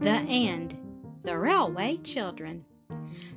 The 0.00 0.10
End 0.10 0.78
The 1.24 1.36
Railway 1.36 1.96
Children. 1.96 2.64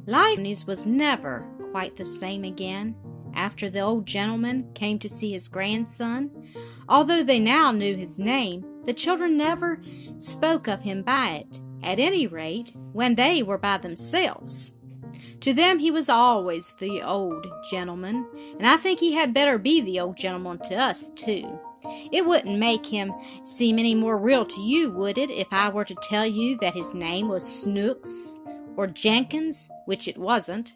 Life 0.06 0.68
was 0.68 0.86
never 0.86 1.44
quite 1.72 1.96
the 1.96 2.06
same 2.06 2.44
again 2.44 2.96
after 3.34 3.68
the 3.68 3.80
old 3.80 4.06
gentleman 4.06 4.72
came 4.76 5.00
to 5.00 5.10
see 5.10 5.32
his 5.32 5.48
grandson. 5.48 6.30
Although 6.88 7.24
they 7.24 7.40
now 7.40 7.72
knew 7.72 7.96
his 7.96 8.20
name, 8.20 8.64
the 8.86 8.94
children 8.94 9.38
never 9.38 9.82
spoke 10.20 10.68
of 10.68 10.84
him 10.84 11.02
by 11.02 11.44
it, 11.44 11.60
at 11.82 11.98
any 11.98 12.28
rate, 12.28 12.74
when 12.94 13.16
they 13.16 13.42
were 13.42 13.58
by 13.58 13.78
themselves. 13.78 14.74
To 15.40 15.56
them 15.56 15.80
he 15.80 15.90
was 15.90 16.10
always 16.10 16.76
the 16.76 17.02
old 17.02 17.48
gentleman, 17.72 18.28
and 18.60 18.68
I 18.68 18.78
think 18.78 19.00
he 19.00 19.14
had 19.14 19.34
better 19.34 19.58
be 19.58 19.82
the 19.82 20.00
old 20.00 20.16
gentleman 20.16 20.60
to 20.66 20.76
us, 20.76 21.10
too. 21.10 21.60
It 22.12 22.26
wouldn't 22.26 22.60
make 22.60 22.86
him 22.86 23.14
seem 23.46 23.80
any 23.80 23.96
more 23.96 24.18
real 24.18 24.46
to 24.46 24.62
you, 24.62 24.92
would 24.92 25.18
it, 25.18 25.30
if 25.30 25.48
I 25.52 25.70
were 25.70 25.86
to 25.86 25.96
tell 26.04 26.26
you 26.26 26.58
that 26.58 26.74
his 26.74 26.94
name 26.94 27.28
was 27.28 27.48
Snooks 27.48 28.40
or 28.76 28.88
Jenkins, 28.88 29.70
which 29.86 30.08
it 30.08 30.18
wasn't? 30.18 30.74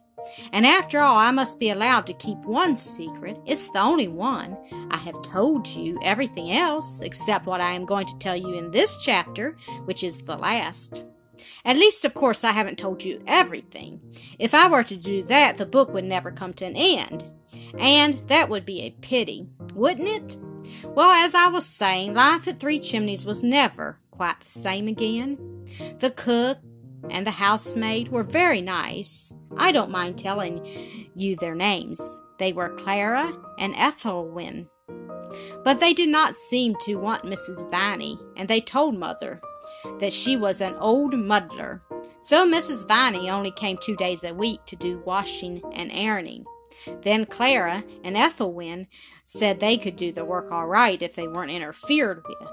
And 0.51 0.65
after 0.65 0.99
all, 0.99 1.17
I 1.17 1.31
must 1.31 1.59
be 1.59 1.69
allowed 1.69 2.07
to 2.07 2.13
keep 2.13 2.37
one 2.39 2.75
secret. 2.75 3.39
It's 3.45 3.71
the 3.71 3.79
only 3.79 4.07
one. 4.07 4.57
I 4.89 4.97
have 4.97 5.21
told 5.21 5.67
you 5.67 5.99
everything 6.01 6.51
else 6.51 7.01
except 7.01 7.45
what 7.45 7.61
I 7.61 7.73
am 7.73 7.85
going 7.85 8.07
to 8.07 8.17
tell 8.17 8.35
you 8.35 8.53
in 8.53 8.71
this 8.71 8.97
chapter, 8.97 9.55
which 9.85 10.03
is 10.03 10.17
the 10.17 10.35
last. 10.35 11.05
At 11.63 11.77
least, 11.77 12.05
of 12.05 12.13
course, 12.13 12.43
I 12.43 12.51
haven't 12.51 12.77
told 12.77 13.03
you 13.03 13.21
everything. 13.27 14.01
If 14.39 14.53
I 14.53 14.67
were 14.67 14.83
to 14.83 14.97
do 14.97 15.23
that, 15.23 15.57
the 15.57 15.65
book 15.65 15.93
would 15.93 16.05
never 16.05 16.31
come 16.31 16.53
to 16.53 16.65
an 16.65 16.75
end. 16.75 17.31
And 17.77 18.21
that 18.27 18.49
would 18.49 18.65
be 18.65 18.81
a 18.81 18.91
pity, 19.01 19.47
wouldn't 19.73 20.07
it? 20.07 20.37
Well, 20.83 21.11
as 21.11 21.35
I 21.35 21.47
was 21.47 21.65
saying, 21.65 22.13
life 22.13 22.47
at 22.47 22.59
Three 22.59 22.79
Chimneys 22.79 23.25
was 23.25 23.43
never 23.43 23.99
quite 24.11 24.39
the 24.41 24.49
same 24.49 24.87
again. 24.87 25.37
The 25.99 26.11
cook 26.11 26.59
and 27.09 27.25
the 27.25 27.31
housemaid 27.31 28.09
were 28.09 28.23
very 28.23 28.61
nice. 28.61 29.33
I 29.57 29.71
don't 29.71 29.91
mind 29.91 30.17
telling 30.17 30.65
you 31.15 31.35
their 31.35 31.55
names. 31.55 32.01
They 32.39 32.53
were 32.53 32.75
Clara 32.77 33.33
and 33.57 33.75
Ethelwyn. 33.75 34.67
But 35.63 35.79
they 35.79 35.93
did 35.93 36.09
not 36.09 36.35
seem 36.35 36.75
to 36.83 36.95
want 36.95 37.23
Mrs. 37.23 37.69
Viney, 37.69 38.17
and 38.37 38.47
they 38.47 38.61
told 38.61 38.97
Mother 38.97 39.41
that 39.99 40.13
she 40.13 40.35
was 40.37 40.61
an 40.61 40.75
old 40.75 41.13
muddler. 41.13 41.81
So 42.21 42.47
Mrs. 42.47 42.87
Viney 42.87 43.29
only 43.29 43.51
came 43.51 43.77
two 43.77 43.95
days 43.95 44.23
a 44.23 44.33
week 44.33 44.65
to 44.67 44.75
do 44.75 45.01
washing 45.05 45.61
and 45.73 45.91
ironing. 45.91 46.45
Then 47.01 47.25
Clara 47.25 47.83
and 48.03 48.15
Ethelwyn 48.15 48.87
said 49.25 49.59
they 49.59 49.77
could 49.77 49.95
do 49.95 50.11
the 50.11 50.23
work 50.23 50.51
all 50.51 50.67
right 50.67 51.01
if 51.01 51.15
they 51.15 51.27
weren't 51.27 51.51
interfered 51.51 52.23
with. 52.27 52.49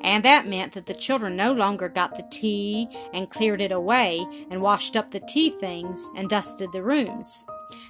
And 0.00 0.24
that 0.24 0.46
meant 0.46 0.72
that 0.72 0.86
the 0.86 0.94
children 0.94 1.36
no 1.36 1.52
longer 1.52 1.88
got 1.88 2.16
the 2.16 2.26
tea 2.30 2.88
and 3.12 3.30
cleared 3.30 3.60
it 3.60 3.72
away 3.72 4.26
and 4.50 4.62
washed 4.62 4.96
up 4.96 5.10
the 5.10 5.20
tea 5.20 5.50
things 5.50 6.08
and 6.16 6.28
dusted 6.28 6.72
the 6.72 6.82
rooms. 6.82 7.44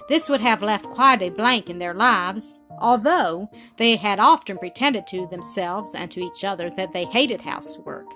This 0.07 0.29
would 0.29 0.41
have 0.41 0.61
left 0.61 0.85
quite 0.85 1.21
a 1.21 1.29
blank 1.29 1.69
in 1.69 1.79
their 1.79 1.93
lives, 1.93 2.59
although 2.79 3.49
they 3.77 3.95
had 3.95 4.19
often 4.19 4.57
pretended 4.57 5.07
to 5.07 5.27
themselves 5.27 5.95
and 5.95 6.11
to 6.11 6.21
each 6.21 6.43
other 6.43 6.69
that 6.71 6.93
they 6.93 7.05
hated 7.05 7.41
housework. 7.41 8.07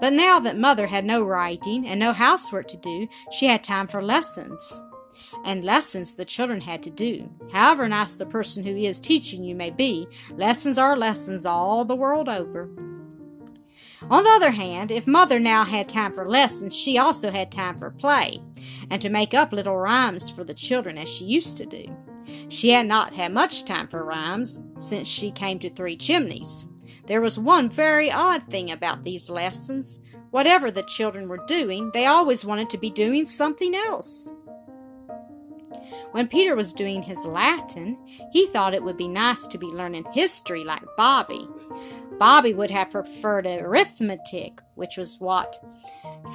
But 0.00 0.12
now 0.12 0.40
that 0.40 0.58
mother 0.58 0.86
had 0.86 1.04
no 1.04 1.22
writing 1.22 1.86
and 1.86 1.98
no 1.98 2.12
housework 2.12 2.68
to 2.68 2.76
do, 2.76 3.08
she 3.30 3.46
had 3.46 3.64
time 3.64 3.88
for 3.88 4.02
lessons 4.02 4.82
and 5.44 5.64
lessons 5.64 6.14
the 6.14 6.24
children 6.24 6.60
had 6.60 6.82
to 6.82 6.90
do. 6.90 7.30
However 7.52 7.88
nice 7.88 8.14
the 8.14 8.26
person 8.26 8.64
who 8.64 8.76
is 8.76 9.00
teaching 9.00 9.44
you 9.44 9.54
may 9.54 9.70
be, 9.70 10.06
lessons 10.32 10.78
are 10.78 10.96
lessons 10.96 11.46
all 11.46 11.84
the 11.84 11.96
world 11.96 12.28
over. 12.28 12.70
On 14.08 14.24
the 14.24 14.30
other 14.30 14.50
hand, 14.50 14.90
if 14.90 15.06
Mother 15.06 15.38
now 15.38 15.64
had 15.64 15.88
time 15.88 16.14
for 16.14 16.28
lessons, 16.28 16.74
she 16.74 16.96
also 16.96 17.30
had 17.30 17.52
time 17.52 17.78
for 17.78 17.90
play, 17.90 18.40
and 18.88 19.02
to 19.02 19.10
make 19.10 19.34
up 19.34 19.52
little 19.52 19.76
rhymes 19.76 20.30
for 20.30 20.42
the 20.42 20.54
children 20.54 20.96
as 20.96 21.08
she 21.08 21.26
used 21.26 21.58
to 21.58 21.66
do. 21.66 21.84
She 22.48 22.70
had 22.70 22.86
not 22.86 23.12
had 23.12 23.32
much 23.32 23.64
time 23.64 23.88
for 23.88 24.04
rhymes 24.04 24.60
since 24.78 25.06
she 25.06 25.30
came 25.30 25.58
to 25.58 25.70
Three 25.70 25.96
Chimneys. 25.96 26.66
There 27.06 27.20
was 27.20 27.38
one 27.38 27.68
very 27.68 28.10
odd 28.10 28.44
thing 28.48 28.70
about 28.70 29.04
these 29.04 29.28
lessons. 29.28 30.00
Whatever 30.30 30.70
the 30.70 30.84
children 30.84 31.28
were 31.28 31.44
doing, 31.46 31.90
they 31.92 32.06
always 32.06 32.44
wanted 32.44 32.70
to 32.70 32.78
be 32.78 32.90
doing 32.90 33.26
something 33.26 33.74
else. 33.74 34.32
When 36.12 36.28
Peter 36.28 36.54
was 36.54 36.72
doing 36.72 37.02
his 37.02 37.24
Latin, 37.24 37.98
he 38.32 38.46
thought 38.46 38.74
it 38.74 38.82
would 38.82 38.96
be 38.96 39.08
nice 39.08 39.46
to 39.48 39.58
be 39.58 39.66
learning 39.66 40.06
history 40.12 40.64
like 40.64 40.82
Bobby. 40.96 41.48
Bobby 42.18 42.52
would 42.52 42.70
have 42.70 42.90
preferred 42.90 43.46
arithmetic, 43.46 44.60
which 44.74 44.96
was 44.96 45.18
what 45.20 45.56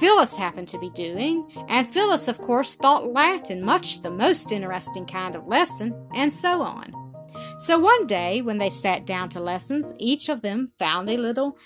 Phyllis 0.00 0.34
happened 0.34 0.68
to 0.68 0.78
be 0.78 0.90
doing, 0.90 1.48
and 1.68 1.86
Phyllis, 1.86 2.26
of 2.26 2.38
course, 2.38 2.74
thought 2.74 3.12
Latin 3.12 3.62
much 3.62 4.02
the 4.02 4.10
most 4.10 4.50
interesting 4.50 5.06
kind 5.06 5.36
of 5.36 5.46
lesson, 5.46 5.94
and 6.14 6.32
so 6.32 6.62
on. 6.62 7.05
So 7.58 7.78
one 7.78 8.06
day, 8.06 8.42
when 8.42 8.58
they 8.58 8.70
sat 8.70 9.06
down 9.06 9.28
to 9.30 9.40
lessons, 9.40 9.94
each 9.98 10.28
of 10.28 10.42
them 10.42 10.72
found 10.78 11.08
a 11.08 11.16
little 11.16 11.58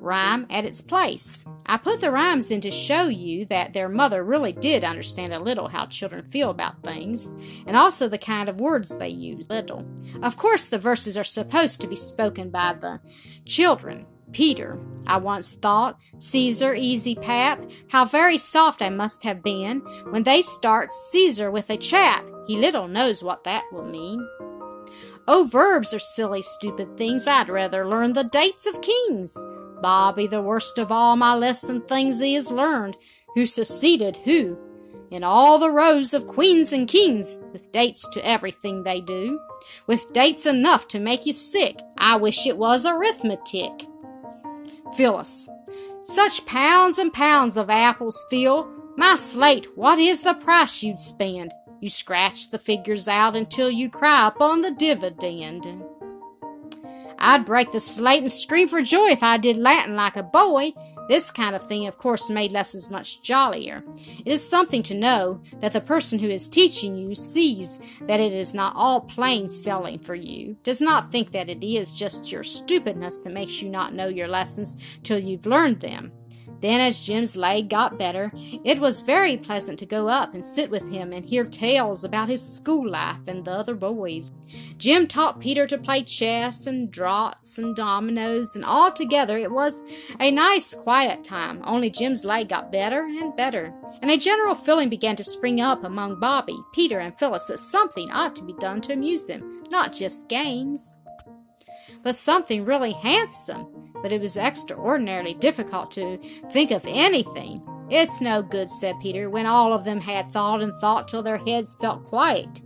rhyme 0.00 0.46
at 0.50 0.64
its 0.64 0.80
place. 0.80 1.44
I 1.66 1.76
put 1.76 2.00
the 2.00 2.10
rhymes 2.10 2.50
in 2.50 2.60
to 2.62 2.70
show 2.70 3.08
you 3.08 3.44
that 3.46 3.72
their 3.72 3.88
mother 3.88 4.22
really 4.22 4.52
did 4.52 4.84
understand 4.84 5.32
a 5.32 5.40
little 5.40 5.68
how 5.68 5.86
children 5.86 6.24
feel 6.24 6.50
about 6.50 6.82
things, 6.82 7.32
and 7.66 7.76
also 7.76 8.08
the 8.08 8.18
kind 8.18 8.48
of 8.48 8.60
words 8.60 8.98
they 8.98 9.08
use. 9.08 9.50
Little. 9.50 9.86
Of 10.22 10.36
course, 10.36 10.68
the 10.68 10.78
verses 10.78 11.16
are 11.16 11.24
supposed 11.24 11.80
to 11.80 11.86
be 11.86 11.96
spoken 11.96 12.50
by 12.50 12.74
the 12.74 13.00
children. 13.44 14.06
Peter, 14.30 14.78
I 15.06 15.16
once 15.16 15.54
thought, 15.54 15.98
Caesar, 16.18 16.74
easy 16.74 17.14
pap, 17.14 17.62
how 17.88 18.04
very 18.04 18.36
soft 18.36 18.82
I 18.82 18.90
must 18.90 19.22
have 19.22 19.42
been 19.42 19.80
when 20.10 20.24
they 20.24 20.42
start 20.42 20.92
Caesar 20.92 21.50
with 21.50 21.70
a 21.70 21.78
chap. 21.78 22.24
He 22.46 22.56
little 22.56 22.88
knows 22.88 23.22
what 23.22 23.44
that 23.44 23.64
will 23.72 23.86
mean. 23.86 24.26
Oh, 25.30 25.44
verbs 25.44 25.92
are 25.92 25.98
silly, 25.98 26.40
stupid 26.40 26.96
things. 26.96 27.26
I'd 27.26 27.50
rather 27.50 27.86
learn 27.86 28.14
the 28.14 28.24
dates 28.24 28.64
of 28.64 28.80
kings. 28.80 29.36
Bobby, 29.82 30.26
the 30.26 30.40
worst 30.40 30.78
of 30.78 30.90
all 30.90 31.16
my 31.16 31.34
lesson 31.34 31.82
things 31.82 32.18
he 32.18 32.32
has 32.32 32.50
learned, 32.50 32.96
who 33.34 33.44
succeeded 33.44 34.16
who, 34.16 34.56
in 35.10 35.22
all 35.22 35.58
the 35.58 35.70
rows 35.70 36.14
of 36.14 36.26
queens 36.26 36.72
and 36.72 36.88
kings, 36.88 37.38
with 37.52 37.70
dates 37.72 38.08
to 38.08 38.26
everything 38.26 38.82
they 38.82 39.02
do, 39.02 39.38
with 39.86 40.14
dates 40.14 40.46
enough 40.46 40.88
to 40.88 40.98
make 40.98 41.26
you 41.26 41.34
sick. 41.34 41.78
I 41.98 42.16
wish 42.16 42.46
it 42.46 42.56
was 42.56 42.86
arithmetic. 42.86 43.86
Phyllis, 44.96 45.46
such 46.04 46.46
pounds 46.46 46.96
and 46.96 47.12
pounds 47.12 47.58
of 47.58 47.68
apples, 47.68 48.24
Phil. 48.30 48.66
My 48.96 49.16
slate, 49.16 49.76
what 49.76 49.98
is 49.98 50.22
the 50.22 50.34
price 50.34 50.82
you'd 50.82 50.98
spend? 50.98 51.52
You 51.80 51.88
scratch 51.88 52.50
the 52.50 52.58
figures 52.58 53.06
out 53.06 53.36
until 53.36 53.70
you 53.70 53.88
cry 53.88 54.26
upon 54.26 54.62
the 54.62 54.72
dividend. 54.72 55.66
I'd 57.18 57.44
break 57.44 57.72
the 57.72 57.80
slate 57.80 58.22
and 58.22 58.30
scream 58.30 58.68
for 58.68 58.82
joy 58.82 59.08
if 59.08 59.22
I 59.22 59.38
did 59.38 59.56
Latin 59.56 59.96
like 59.96 60.16
a 60.16 60.22
boy. 60.22 60.72
This 61.08 61.30
kind 61.30 61.56
of 61.56 61.66
thing, 61.66 61.86
of 61.86 61.96
course, 61.96 62.28
made 62.28 62.52
lessons 62.52 62.90
much 62.90 63.22
jollier. 63.22 63.82
It 64.24 64.30
is 64.30 64.46
something 64.46 64.82
to 64.84 64.94
know 64.94 65.40
that 65.60 65.72
the 65.72 65.80
person 65.80 66.18
who 66.18 66.28
is 66.28 66.48
teaching 66.48 66.96
you 66.96 67.14
sees 67.14 67.80
that 68.02 68.20
it 68.20 68.32
is 68.32 68.54
not 68.54 68.76
all 68.76 69.00
plain 69.00 69.48
sailing 69.48 70.00
for 70.00 70.14
you, 70.14 70.56
does 70.64 70.80
not 70.80 71.10
think 71.10 71.32
that 71.32 71.48
it 71.48 71.64
is 71.64 71.94
just 71.94 72.30
your 72.30 72.44
stupidness 72.44 73.20
that 73.20 73.32
makes 73.32 73.62
you 73.62 73.70
not 73.70 73.94
know 73.94 74.08
your 74.08 74.28
lessons 74.28 74.76
till 75.02 75.18
you've 75.18 75.46
learned 75.46 75.80
them. 75.80 76.12
Then, 76.60 76.80
as 76.80 77.00
Jim's 77.00 77.36
leg 77.36 77.68
got 77.68 77.98
better, 77.98 78.32
it 78.64 78.80
was 78.80 79.00
very 79.00 79.36
pleasant 79.36 79.78
to 79.78 79.86
go 79.86 80.08
up 80.08 80.34
and 80.34 80.44
sit 80.44 80.70
with 80.70 80.90
him 80.90 81.12
and 81.12 81.24
hear 81.24 81.44
tales 81.44 82.04
about 82.04 82.28
his 82.28 82.42
school 82.42 82.88
life 82.88 83.20
and 83.26 83.44
the 83.44 83.52
other 83.52 83.74
boys. 83.74 84.32
Jim 84.76 85.06
taught 85.06 85.40
Peter 85.40 85.66
to 85.66 85.78
play 85.78 86.02
chess 86.02 86.66
and 86.66 86.90
draughts 86.90 87.58
and 87.58 87.76
dominoes, 87.76 88.56
and 88.56 88.64
altogether 88.64 89.38
it 89.38 89.52
was 89.52 89.84
a 90.18 90.30
nice, 90.30 90.74
quiet 90.74 91.22
time. 91.22 91.60
Only 91.64 91.90
Jim's 91.90 92.24
leg 92.24 92.48
got 92.48 92.72
better 92.72 93.04
and 93.04 93.36
better, 93.36 93.72
and 94.02 94.10
a 94.10 94.16
general 94.16 94.54
feeling 94.54 94.88
began 94.88 95.16
to 95.16 95.24
spring 95.24 95.60
up 95.60 95.84
among 95.84 96.18
Bobby, 96.18 96.58
Peter, 96.72 96.98
and 96.98 97.16
Phyllis 97.18 97.46
that 97.46 97.60
something 97.60 98.10
ought 98.10 98.34
to 98.36 98.44
be 98.44 98.54
done 98.54 98.80
to 98.82 98.92
amuse 98.92 99.28
him, 99.28 99.62
not 99.70 99.92
just 99.92 100.28
games 100.28 100.98
but 102.02 102.16
something 102.16 102.64
really 102.64 102.92
handsome. 102.92 103.66
But 104.02 104.12
it 104.12 104.20
was 104.20 104.36
extraordinarily 104.36 105.34
difficult 105.34 105.90
to 105.92 106.18
think 106.52 106.70
of 106.70 106.84
anything. 106.86 107.62
It's 107.90 108.20
no 108.20 108.42
good, 108.42 108.70
said 108.70 109.00
Peter, 109.00 109.30
when 109.30 109.46
all 109.46 109.72
of 109.72 109.84
them 109.84 110.00
had 110.00 110.30
thought 110.30 110.60
and 110.60 110.72
thought 110.78 111.08
till 111.08 111.22
their 111.22 111.38
heads 111.38 111.76
felt 111.80 112.04
quite 112.04 112.60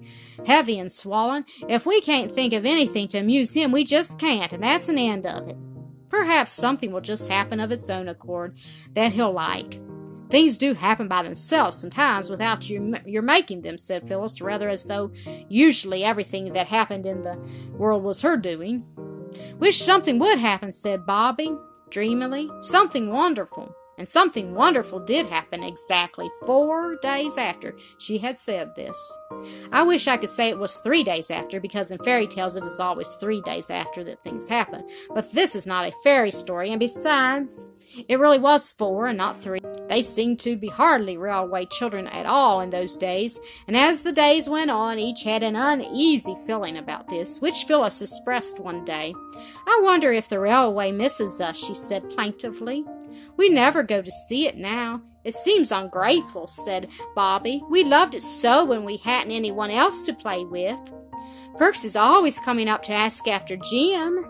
heavy 0.45 0.79
and 0.79 0.91
swollen. 0.91 1.45
If 1.69 1.87
we 1.87 2.01
can't 2.01 2.33
think 2.33 2.53
of 2.53 2.67
anything 2.67 3.09
to 3.09 3.19
amuse 3.19 3.55
him, 3.55 3.73
we 3.73 3.85
just 3.85 4.19
can't, 4.19 4.53
and 4.53 4.63
that's 4.63 4.89
an 4.89 4.99
end 4.99 5.27
of 5.27 5.49
it. 5.49 5.57
Perhaps 6.09 6.53
something 6.53 6.93
will 6.93 7.01
just 7.01 7.31
happen 7.31 7.61
of 7.61 7.71
its 7.71 7.89
own 7.89 8.09
accord 8.09 8.59
that 8.95 9.13
he'll 9.13 9.33
like. 9.33 9.81
Things 10.29 10.57
do 10.57 10.75
happen 10.75 11.09
by 11.09 11.23
themselves 11.23 11.77
sometimes 11.77 12.31
without 12.31 12.69
you 12.69 12.95
your 13.05 13.23
making 13.23 13.63
them, 13.63 13.79
said 13.79 14.09
Phyllis, 14.09 14.41
rather 14.41 14.69
as 14.69 14.85
though 14.85 15.13
usually 15.49 16.05
everything 16.05 16.53
that 16.55 16.69
happened 16.69 17.07
in 17.07 17.23
the 17.23 17.37
world 17.77 18.03
was 18.03 18.23
her 18.23 18.37
doing. 18.37 18.85
Wish 19.59 19.81
something 19.83 20.19
would 20.19 20.39
happen, 20.39 20.73
said 20.73 21.07
Bobby 21.07 21.57
dreamily. 21.91 22.51
Something 22.61 23.11
wonderful. 23.11 23.77
And 23.99 24.09
something 24.09 24.55
wonderful 24.55 25.01
did 25.01 25.27
happen 25.27 25.63
exactly 25.63 26.29
four 26.47 26.97
days 27.03 27.37
after 27.37 27.77
she 27.99 28.19
had 28.19 28.39
said 28.39 28.75
this. 28.75 29.19
I 29.71 29.83
wish 29.83 30.09
I 30.09 30.17
could 30.17 30.31
say 30.31 30.49
it 30.49 30.59
was 30.59 30.79
three 30.79 31.05
days 31.05 31.31
after, 31.31 31.61
because 31.61 31.91
in 31.91 31.99
fairy 31.99 32.27
tales 32.27 32.57
it 32.57 32.65
is 32.65 32.81
always 32.81 33.15
three 33.17 33.43
days 33.43 33.71
after 33.71 34.03
that 34.05 34.23
things 34.25 34.49
happen. 34.49 34.89
But 35.15 35.33
this 35.33 35.55
is 35.55 35.67
not 35.67 35.87
a 35.87 35.93
fairy 36.03 36.31
story, 36.31 36.71
and 36.71 36.81
besides, 36.81 37.67
it 38.09 38.19
really 38.19 38.39
was 38.39 38.71
four 38.71 39.07
and 39.07 39.19
not 39.19 39.43
three. 39.43 39.61
They 39.89 40.03
seemed 40.03 40.41
to 40.41 40.57
be 40.57 40.69
hardly 40.69 41.19
railway 41.19 41.67
children 41.67 42.07
at 42.07 42.25
all 42.25 42.63
in 42.63 42.71
those 42.71 42.97
days, 42.97 43.39
and 43.67 43.77
as 43.77 44.01
the 44.01 44.13
days 44.13 44.49
went 44.49 44.71
on, 44.71 44.99
each 44.99 45.25
had 45.25 45.43
an 45.43 45.55
uneasy 45.55 46.35
feeling 46.47 46.79
about 46.79 47.09
this, 47.09 47.41
which 47.41 47.65
Phyllis 47.65 48.01
expressed 48.01 48.59
one 48.59 48.87
day. 48.87 49.15
I 49.67 49.81
wonder 49.83 50.13
if 50.13 50.31
the 50.31 50.41
railway 50.41 50.93
misses 50.93 51.41
us, 51.43 51.59
she 51.59 51.75
said 51.75 52.09
plaintively. 52.09 52.87
We 53.37 53.49
never 53.49 53.83
go 53.83 54.03
to 54.03 54.11
see 54.11 54.47
it 54.47 54.57
now. 54.57 55.03
It 55.25 55.35
seems 55.35 55.71
ungrateful, 55.71 56.49
said 56.49 56.89
Bobby. 57.15 57.63
We 57.71 57.85
loved 57.85 58.15
it 58.15 58.23
so 58.23 58.65
when 58.65 58.85
we 58.85 58.97
hadn't 58.97 59.33
anyone 59.33 59.71
else 59.71 60.03
to 60.03 60.15
play 60.15 60.45
with. 60.45 60.79
Perks 61.57 61.85
is 61.85 61.97
always 61.97 62.41
coming 62.41 62.69
up 62.69 62.83
to 62.85 62.93
ask 62.93 63.29
after 63.29 63.57
Jim 63.57 64.25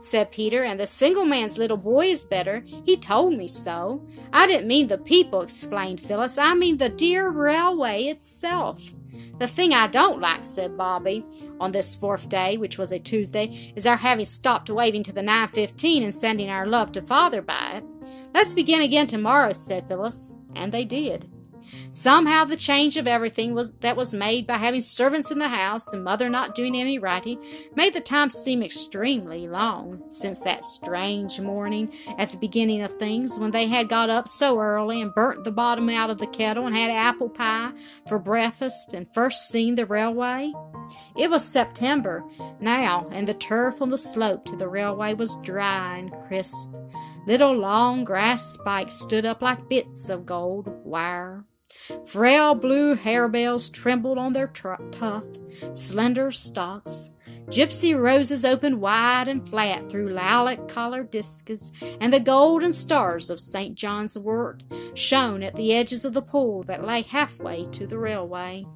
said 0.00 0.32
Peter, 0.32 0.64
and 0.64 0.80
the 0.80 0.86
single 0.86 1.24
man's 1.24 1.58
little 1.58 1.76
boy 1.76 2.06
is 2.06 2.24
better. 2.24 2.64
He 2.84 2.96
told 2.96 3.34
me 3.34 3.48
so. 3.48 4.06
I 4.32 4.46
didn't 4.46 4.66
mean 4.66 4.88
the 4.88 4.98
people, 4.98 5.42
explained 5.42 6.00
Phyllis. 6.00 6.38
I 6.38 6.54
mean 6.54 6.78
the 6.78 6.88
dear 6.88 7.28
railway 7.28 8.04
itself. 8.04 8.80
The 9.38 9.48
thing 9.48 9.72
I 9.72 9.86
don't 9.86 10.20
like, 10.20 10.44
said 10.44 10.76
Bobby, 10.76 11.24
on 11.58 11.72
this 11.72 11.96
fourth 11.96 12.28
day, 12.28 12.56
which 12.58 12.76
was 12.76 12.92
a 12.92 12.98
Tuesday, 12.98 13.72
is 13.74 13.86
our 13.86 13.96
having 13.96 14.26
stopped 14.26 14.68
waving 14.68 15.02
to 15.04 15.12
the 15.12 15.22
9.15 15.22 16.04
and 16.04 16.14
sending 16.14 16.50
our 16.50 16.66
love 16.66 16.92
to 16.92 17.02
father 17.02 17.40
by 17.40 17.76
it. 17.76 17.84
Let's 18.34 18.52
begin 18.52 18.82
again 18.82 19.06
tomorrow, 19.06 19.54
said 19.54 19.88
Phyllis, 19.88 20.36
and 20.54 20.72
they 20.72 20.84
did. 20.84 21.30
Somehow 21.90 22.44
the 22.44 22.56
change 22.56 22.96
of 22.96 23.08
everything 23.08 23.54
was 23.54 23.74
that 23.74 23.96
was 23.96 24.12
made 24.12 24.46
by 24.46 24.58
having 24.58 24.80
servants 24.80 25.30
in 25.30 25.38
the 25.38 25.48
house 25.48 25.92
and 25.92 26.04
mother 26.04 26.28
not 26.28 26.54
doing 26.54 26.76
any 26.76 26.98
writing 26.98 27.42
made 27.74 27.94
the 27.94 28.00
time 28.00 28.30
seem 28.30 28.62
extremely 28.62 29.48
long 29.48 30.02
since 30.08 30.40
that 30.42 30.64
strange 30.64 31.40
morning 31.40 31.92
at 32.18 32.30
the 32.30 32.36
beginning 32.36 32.82
of 32.82 32.98
things 32.98 33.38
when 33.38 33.50
they 33.50 33.66
had 33.66 33.88
got 33.88 34.10
up 34.10 34.28
so 34.28 34.58
early 34.60 35.00
and 35.00 35.14
burnt 35.14 35.44
the 35.44 35.50
bottom 35.50 35.88
out 35.88 36.10
of 36.10 36.18
the 36.18 36.26
kettle 36.26 36.66
and 36.66 36.76
had 36.76 36.90
apple 36.90 37.28
pie 37.28 37.72
for 38.08 38.18
breakfast 38.18 38.94
and 38.94 39.12
first 39.12 39.48
seen 39.48 39.74
the 39.74 39.86
railway. 39.86 40.52
It 41.16 41.30
was 41.30 41.44
September 41.44 42.24
now, 42.60 43.08
and 43.10 43.26
the 43.26 43.34
turf 43.34 43.80
on 43.80 43.90
the 43.90 43.98
slope 43.98 44.44
to 44.46 44.56
the 44.56 44.68
railway 44.68 45.14
was 45.14 45.36
dry 45.42 45.98
and 45.98 46.12
crisp. 46.26 46.74
Little 47.26 47.52
long 47.52 48.04
grass 48.04 48.54
spikes 48.54 48.94
stood 48.94 49.24
up 49.24 49.42
like 49.42 49.68
bits 49.68 50.08
of 50.08 50.26
gold 50.26 50.68
wire. 50.84 51.44
Frail 52.06 52.54
blue 52.54 52.96
harebells 52.96 53.72
trembled 53.72 54.18
on 54.18 54.32
their 54.32 54.48
tough, 54.48 55.26
slender 55.74 56.30
stalks. 56.30 57.12
Gypsy 57.46 57.98
roses 57.98 58.44
opened 58.44 58.80
wide 58.80 59.26
and 59.26 59.48
flat 59.48 59.90
through 59.90 60.10
lilac 60.10 60.68
colored 60.68 61.10
discs, 61.10 61.72
and 62.00 62.14
the 62.14 62.20
golden 62.20 62.72
stars 62.72 63.28
of 63.28 63.40
St. 63.40 63.74
John's 63.74 64.16
wort 64.16 64.62
shone 64.94 65.42
at 65.42 65.56
the 65.56 65.74
edges 65.74 66.04
of 66.04 66.12
the 66.12 66.22
pool 66.22 66.62
that 66.64 66.84
lay 66.84 67.02
halfway 67.02 67.64
to 67.66 67.86
the 67.86 67.98
railway. 67.98 68.66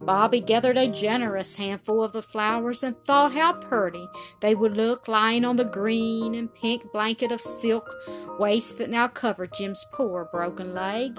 Bobby 0.00 0.40
gathered 0.40 0.78
a 0.78 0.90
generous 0.90 1.56
handful 1.56 2.02
of 2.02 2.12
the 2.12 2.22
flowers 2.22 2.82
and 2.82 2.96
thought 3.04 3.32
how 3.32 3.52
pretty 3.52 4.08
they 4.40 4.54
would 4.54 4.76
look 4.76 5.06
lying 5.06 5.44
on 5.44 5.56
the 5.56 5.64
green 5.64 6.34
and 6.34 6.54
pink 6.54 6.90
blanket 6.92 7.30
of 7.30 7.40
silk 7.40 7.94
waste 8.38 8.78
that 8.78 8.90
now 8.90 9.08
covered 9.08 9.52
Jim's 9.54 9.84
poor 9.92 10.28
broken 10.32 10.74
leg. 10.74 11.18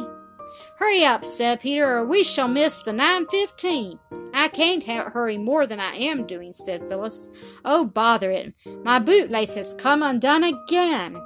Hurry 0.77 1.03
up, 1.03 1.25
said 1.25 1.59
Peter, 1.59 1.97
or 1.97 2.05
we 2.05 2.23
shall 2.23 2.47
miss 2.47 2.81
the 2.81 2.91
9.15. 2.91 3.99
I 4.33 4.47
can't 4.47 4.83
hurry 4.83 5.37
more 5.37 5.65
than 5.65 5.79
I 5.79 5.95
am 5.95 6.25
doing, 6.25 6.53
said 6.53 6.87
Phyllis. 6.87 7.29
Oh, 7.65 7.85
bother 7.85 8.31
it. 8.31 8.53
My 8.83 8.99
bootlace 8.99 9.55
has 9.55 9.73
come 9.73 10.03
undone 10.03 10.43
again. 10.43 11.17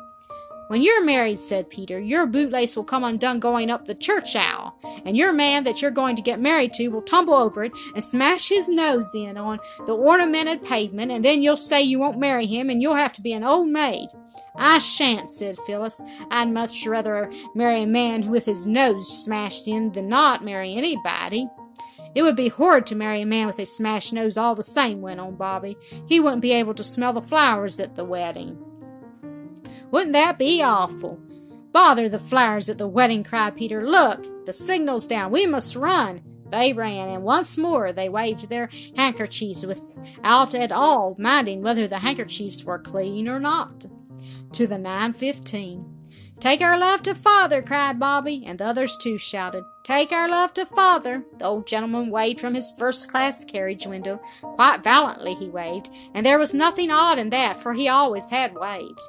When 0.72 0.82
you're 0.82 1.04
married, 1.04 1.40
said 1.40 1.70
Peter, 1.70 2.00
your 2.00 2.26
bootlace 2.26 2.78
will 2.78 2.86
come 2.86 3.04
undone 3.04 3.42
going 3.42 3.70
up 3.70 3.86
the 3.86 3.94
church 3.94 4.38
aisle, 4.38 4.74
and 5.04 5.18
your 5.18 5.34
man 5.34 5.66
that 5.66 5.82
you're 5.82 5.92
going 5.92 6.16
to 6.16 6.22
get 6.22 6.40
married 6.40 6.72
to 6.76 6.88
will 6.88 7.02
tumble 7.02 7.34
over 7.34 7.66
it 7.66 7.74
and 7.94 8.02
smash 8.02 8.48
his 8.48 8.70
nose 8.70 9.14
in 9.14 9.36
on 9.36 9.60
the 9.86 9.94
ornamented 9.94 10.64
pavement, 10.64 11.12
and 11.12 11.26
then 11.26 11.42
you'll 11.42 11.58
say 11.58 11.82
you 11.82 12.00
won't 12.00 12.20
marry 12.20 12.46
him, 12.46 12.70
and 12.70 12.82
you'll 12.82 12.96
have 12.96 13.12
to 13.12 13.22
be 13.22 13.34
an 13.34 13.44
old 13.44 13.68
maid. 13.68 14.08
I 14.56 14.80
shan't, 14.80 15.32
said 15.32 15.58
Phyllis. 15.66 16.02
I'd 16.30 16.50
much 16.50 16.86
rather 16.86 17.32
marry 17.56 17.84
a 17.84 17.88
man 17.88 18.30
with 18.30 18.46
his 18.46 18.68
nose 18.68 19.24
smashed 19.24 19.68
in 19.68 19.92
than 19.92 20.10
not 20.10 20.44
marry 20.44 20.76
anybody. 20.76 21.50
It 22.14 22.24
would 22.24 22.36
be 22.36 22.50
horrid 22.50 22.86
to 22.88 22.96
marry 22.96 23.22
a 23.22 23.26
man 23.26 23.48
with 23.48 23.60
a 23.60 23.66
smashed 23.66 24.12
nose 24.12 24.38
all 24.38 24.56
the 24.56 24.64
same, 24.64 25.02
went 25.02 25.22
on 25.22 25.36
Bobby. 25.36 25.78
He 26.08 26.20
wouldn't 26.20 26.42
be 26.42 26.52
able 26.52 26.74
to 26.74 26.84
smell 26.84 27.14
the 27.14 27.22
flowers 27.22 27.80
at 27.80 27.96
the 27.96 28.04
wedding. 28.04 28.58
Wouldn't 29.92 30.14
that 30.14 30.38
be 30.38 30.62
awful? 30.62 31.22
Bother 31.72 32.10
the 32.10 32.20
flowers 32.20 32.68
at 32.68 32.78
the 32.78 32.88
wedding, 32.88 33.24
cried 33.24 33.56
Peter. 33.56 33.88
Look, 33.88 34.46
the 34.46 34.54
signal's 34.54 35.08
down. 35.08 35.32
We 35.32 35.46
must 35.46 35.76
run. 35.76 36.22
They 36.50 36.74
ran, 36.74 37.08
and 37.08 37.24
once 37.24 37.58
more 37.58 37.94
they 37.94 38.10
waved 38.10 38.50
their 38.50 38.70
handkerchiefs 38.98 39.66
without 39.66 40.54
at 40.54 40.74
all 40.74 41.16
minding 41.18 41.62
whether 41.62 41.88
the 41.88 42.00
handkerchiefs 42.00 42.66
were 42.66 42.80
clean 42.80 43.30
or 43.30 43.40
not. 43.40 43.86
To 44.54 44.68
the 44.68 44.78
915. 44.78 46.02
Take 46.42 46.62
our 46.62 46.78
love 46.78 47.04
to 47.04 47.14
father, 47.14 47.62
cried 47.62 48.00
Bobby, 48.00 48.44
and 48.46 48.60
the 48.60 48.66
others 48.66 48.98
too 48.98 49.18
shouted. 49.18 49.64
Take 49.84 50.12
our 50.12 50.28
love 50.28 50.54
to 50.56 50.66
father. 50.66 51.24
The 51.38 51.46
old 51.46 51.68
gentleman 51.68 52.10
waved 52.10 52.42
from 52.42 52.56
his 52.56 52.74
first 52.78 53.10
class 53.10 53.46
carriage 53.46 53.86
window. 53.86 54.20
Quite 54.42 54.84
valiantly 54.84 55.36
he 55.36 55.50
waved, 55.50 55.90
and 56.14 56.26
there 56.26 56.40
was 56.40 56.54
nothing 56.54 56.92
odd 56.92 57.20
in 57.20 57.30
that, 57.30 57.62
for 57.62 57.74
he 57.74 57.88
always 57.88 58.28
had 58.30 58.56
waved. 58.56 59.00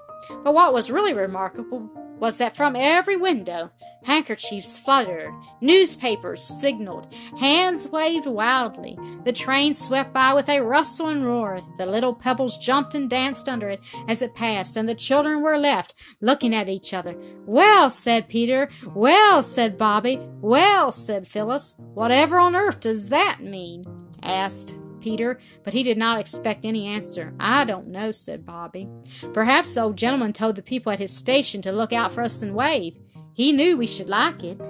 But 0.45 0.55
what 0.55 0.75
was 0.75 0.91
really 0.91 1.15
remarkable 1.15 1.91
was 2.23 2.39
that 2.39 2.57
from 2.57 2.77
every 2.77 3.17
window 3.17 3.69
handkerchiefs 4.05 4.79
fluttered, 4.79 5.35
newspapers 5.61 6.41
signaled, 6.41 7.13
hands 7.41 7.89
waved 7.89 8.29
wildly. 8.29 8.97
The 9.25 9.33
train 9.33 9.75
swept 9.75 10.13
by 10.13 10.33
with 10.33 10.49
a 10.49 10.61
rustle 10.61 11.09
and 11.09 11.27
roar. 11.27 11.61
The 11.79 11.87
little 11.87 12.15
pebbles 12.15 12.59
jumped 12.59 12.95
and 12.95 13.11
danced 13.11 13.49
under 13.49 13.69
it 13.69 13.81
as 14.07 14.23
it 14.23 14.37
passed, 14.37 14.77
and 14.77 14.89
the 14.89 14.95
children 14.95 15.43
were 15.43 15.59
left 15.59 15.97
looking 16.21 16.55
at 16.55 16.69
each 16.69 16.95
other. 16.95 17.17
Well, 17.45 17.91
said 17.91 18.29
Peter. 18.29 18.69
Well, 18.95 19.43
said 19.43 19.77
Bobby. 19.77 20.21
Well, 20.41 20.93
said 20.93 21.27
Phyllis. 21.27 21.75
Whatever 21.79 22.39
on 22.39 22.55
earth 22.55 22.79
does 22.79 23.09
that 23.09 23.41
mean? 23.41 23.85
asked 24.23 24.77
Peter, 25.03 25.41
but 25.65 25.73
he 25.73 25.83
did 25.83 25.99
not 25.99 26.19
expect 26.19 26.65
any 26.65 26.87
answer. 26.87 27.35
I 27.39 27.65
don't 27.65 27.89
know, 27.89 28.13
said 28.13 28.47
Bobby. 28.47 28.89
Perhaps 29.33 29.75
the 29.75 29.83
old 29.83 29.97
gentleman 29.97 30.33
told 30.33 30.57
the 30.57 30.63
people 30.63 30.93
at 30.93 30.99
his 30.99 31.15
station 31.15 31.61
to 31.63 31.73
look 31.73 31.93
out 31.93 32.13
for 32.13 32.23
us 32.23 32.41
and 32.41 32.55
wave. 32.55 32.99
He 33.35 33.53
knew 33.53 33.77
we 33.77 33.87
should 33.87 34.09
like 34.09 34.45
it. 34.45 34.67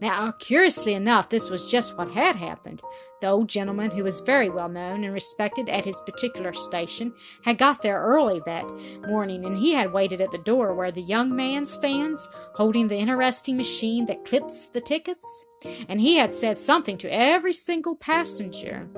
Now, 0.00 0.32
curiously 0.32 0.94
enough, 0.94 1.30
this 1.30 1.48
was 1.48 1.70
just 1.70 1.96
what 1.96 2.10
had 2.10 2.36
happened. 2.36 2.82
The 3.24 3.30
old 3.30 3.48
gentleman, 3.48 3.90
who 3.90 4.04
was 4.04 4.20
very 4.20 4.50
well 4.50 4.68
known 4.68 5.02
and 5.02 5.14
respected 5.14 5.70
at 5.70 5.86
his 5.86 6.02
particular 6.02 6.52
station, 6.52 7.14
had 7.42 7.56
got 7.56 7.80
there 7.80 7.98
early 7.98 8.42
that 8.44 8.70
morning, 9.08 9.46
and 9.46 9.56
he 9.56 9.72
had 9.72 9.94
waited 9.94 10.20
at 10.20 10.30
the 10.30 10.36
door 10.36 10.74
where 10.74 10.92
the 10.92 11.00
young 11.00 11.34
man 11.34 11.64
stands, 11.64 12.28
holding 12.52 12.88
the 12.88 12.98
interesting 12.98 13.56
machine 13.56 14.04
that 14.04 14.26
clips 14.26 14.66
the 14.66 14.80
tickets, 14.82 15.46
and 15.88 16.02
he 16.02 16.16
had 16.16 16.34
said 16.34 16.58
something 16.58 16.98
to 16.98 17.08
every 17.08 17.54
single 17.54 17.96
passenger 17.96 18.90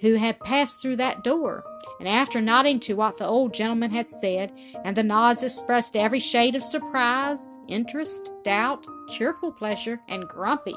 who 0.00 0.14
had 0.14 0.38
passed 0.38 0.80
through 0.80 0.98
that 0.98 1.24
door, 1.24 1.64
and 1.98 2.08
after 2.08 2.40
nodding 2.40 2.78
to 2.78 2.94
what 2.94 3.16
the 3.16 3.26
old 3.26 3.52
gentleman 3.52 3.90
had 3.90 4.06
said, 4.06 4.52
and 4.84 4.96
the 4.96 5.02
nods 5.02 5.42
expressed 5.42 5.96
every 5.96 6.20
shade 6.20 6.54
of 6.54 6.62
surprise, 6.62 7.44
interest, 7.66 8.30
doubt, 8.44 8.86
cheerful 9.08 9.50
pleasure, 9.50 9.98
and 10.06 10.28
grumpy 10.28 10.76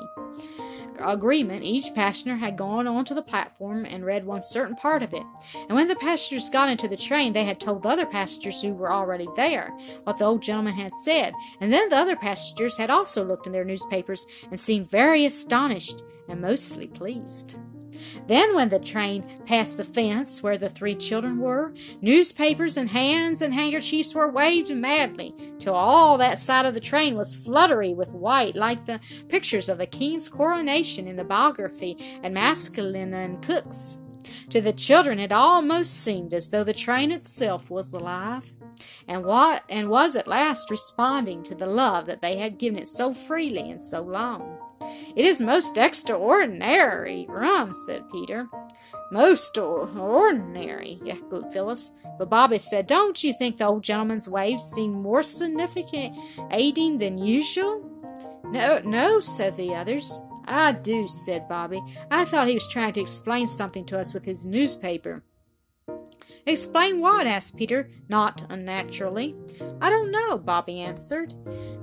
agreement, 1.02 1.64
each 1.64 1.94
passenger 1.94 2.38
had 2.38 2.58
gone 2.58 2.88
onto 2.88 3.14
the 3.14 3.22
platform 3.22 3.86
and 3.86 4.06
read 4.06 4.26
one 4.26 4.42
certain 4.42 4.76
part 4.76 5.04
of 5.04 5.14
it. 5.14 5.24
And 5.68 5.76
when 5.76 5.88
the 5.88 5.96
passengers 5.96 6.50
got 6.50 6.70
into 6.70 6.88
the 6.88 6.98
train, 6.98 7.34
they 7.34 7.44
had 7.44 7.60
told 7.60 7.84
the 7.84 7.90
other 7.90 8.06
passengers 8.06 8.62
who 8.62 8.74
were 8.74 8.92
already 8.92 9.28
there 9.36 9.72
what 10.04 10.18
the 10.18 10.26
old 10.26 10.42
gentleman 10.42 10.74
had 10.74 10.94
said. 11.06 11.34
And 11.62 11.72
then 11.72 11.90
the 11.90 11.98
other 11.98 12.16
passengers 12.16 12.78
had 12.78 12.90
also 12.90 13.24
looked 13.24 13.46
in 13.46 13.52
their 13.52 13.66
newspapers 13.66 14.26
and 14.50 14.60
seemed 14.60 14.90
very 14.90 15.26
astonished 15.26 16.04
and 16.28 16.42
mostly 16.42 16.88
pleased. 16.88 17.58
Then, 18.28 18.56
when 18.56 18.70
the 18.70 18.80
train 18.80 19.24
passed 19.46 19.78
the 19.78 19.84
fence 19.84 20.44
where 20.44 20.58
the 20.58 20.70
three 20.70 20.96
children 20.96 21.40
were, 21.40 21.74
newspapers 22.02 22.78
and 22.78 22.90
hands 22.90 23.42
and 23.42 23.54
handkerchiefs 23.54 24.14
were 24.14 24.30
waved 24.30 24.70
madly, 24.76 25.34
till 25.60 25.74
all 25.74 26.18
that 26.18 26.40
side 26.40 26.66
of 26.66 26.74
the 26.74 26.80
train 26.80 27.16
was 27.16 27.36
fluttery 27.36 27.94
with 27.94 28.14
white, 28.14 28.56
like 28.56 28.86
the 28.86 29.00
pictures 29.28 29.70
of 29.70 29.78
the 29.78 29.88
king's 29.88 30.30
coronation 30.30 31.08
in 31.08 31.16
the 31.16 31.24
biography 31.24 31.98
and 32.24 32.36
Maskelyne 32.36 33.14
and 33.14 33.42
Cook's. 33.42 33.98
To 34.50 34.62
the 34.62 34.74
children 34.74 35.20
it 35.20 35.32
almost 35.32 36.04
seemed 36.04 36.34
as 36.34 36.50
though 36.50 36.64
the 36.64 36.74
train 36.74 37.12
itself 37.12 37.70
was 37.70 37.94
alive, 37.94 38.54
and 39.08 39.26
what 39.26 39.64
and 39.70 39.90
was 39.90 40.16
at 40.16 40.28
last 40.28 40.70
responding 40.70 41.42
to 41.44 41.56
the 41.56 41.66
love 41.66 42.06
that 42.06 42.22
they 42.22 42.38
had 42.38 42.60
given 42.60 42.80
it 42.80 42.88
so 42.88 43.14
freely 43.14 43.72
and 43.72 43.82
so 43.82 44.02
long. 44.02 44.59
It 45.20 45.26
is 45.26 45.42
most 45.42 45.76
extraordinary 45.76 47.26
rum, 47.28 47.74
said 47.74 48.10
Peter. 48.10 48.48
Most 49.12 49.58
ordinary, 49.58 51.02
echoed 51.06 51.52
Phyllis. 51.52 51.92
But 52.18 52.30
Bobby 52.30 52.58
said, 52.58 52.88
Don't 52.88 53.22
you 53.22 53.34
think 53.34 53.58
the 53.58 53.68
old 53.68 53.84
gentleman's 53.84 54.30
waves 54.30 54.64
seem 54.64 54.94
more 54.94 55.22
significant 55.22 56.16
aiding 56.52 57.00
than 57.00 57.18
usual? 57.18 57.84
No, 58.46 58.80
no, 58.86 59.20
said 59.20 59.58
the 59.58 59.76
others. 59.76 60.22
I 60.46 60.72
do, 60.72 61.06
said 61.10 61.50
Bobby. 61.50 61.82
I 62.10 62.24
thought 62.24 62.48
he 62.48 62.54
was 62.54 62.70
trying 62.70 62.94
to 62.94 63.02
explain 63.02 63.50
something 63.50 63.84
to 63.88 64.00
us 64.00 64.14
with 64.14 64.24
his 64.24 64.46
newspaper. 64.46 65.26
Explain 66.46 67.02
what? 67.02 67.28
asked 67.28 67.58
Peter, 67.58 67.92
not 68.08 68.46
unnaturally. 68.50 69.36
I 69.82 69.90
don't 69.90 70.12
know, 70.12 70.38
Bobby 70.38 70.80
answered. 70.80 71.34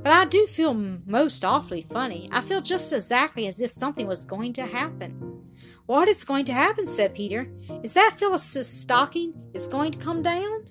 But 0.07 0.13
I 0.13 0.25
do 0.25 0.47
feel 0.47 0.73
most 0.73 1.45
awfully 1.45 1.83
funny. 1.83 2.29
I 2.31 2.41
feel 2.41 2.61
just 2.61 2.93
exactly 2.93 3.49
as 3.49 3.61
if 3.61 3.73
something 3.73 4.07
was 4.07 4.25
going 4.25 4.53
to 4.53 4.65
happen. 4.65 5.43
What 5.87 6.07
is 6.07 6.23
going 6.23 6.45
to 6.45 6.53
happen? 6.53 6.87
said 6.87 7.13
Peter. 7.13 7.51
Is 7.83 7.95
that 7.95 8.15
Phyllis's 8.17 8.69
stocking 8.69 9.35
is 9.53 9.67
going 9.67 9.91
to 9.91 9.99
come 9.99 10.23
down? 10.23 10.67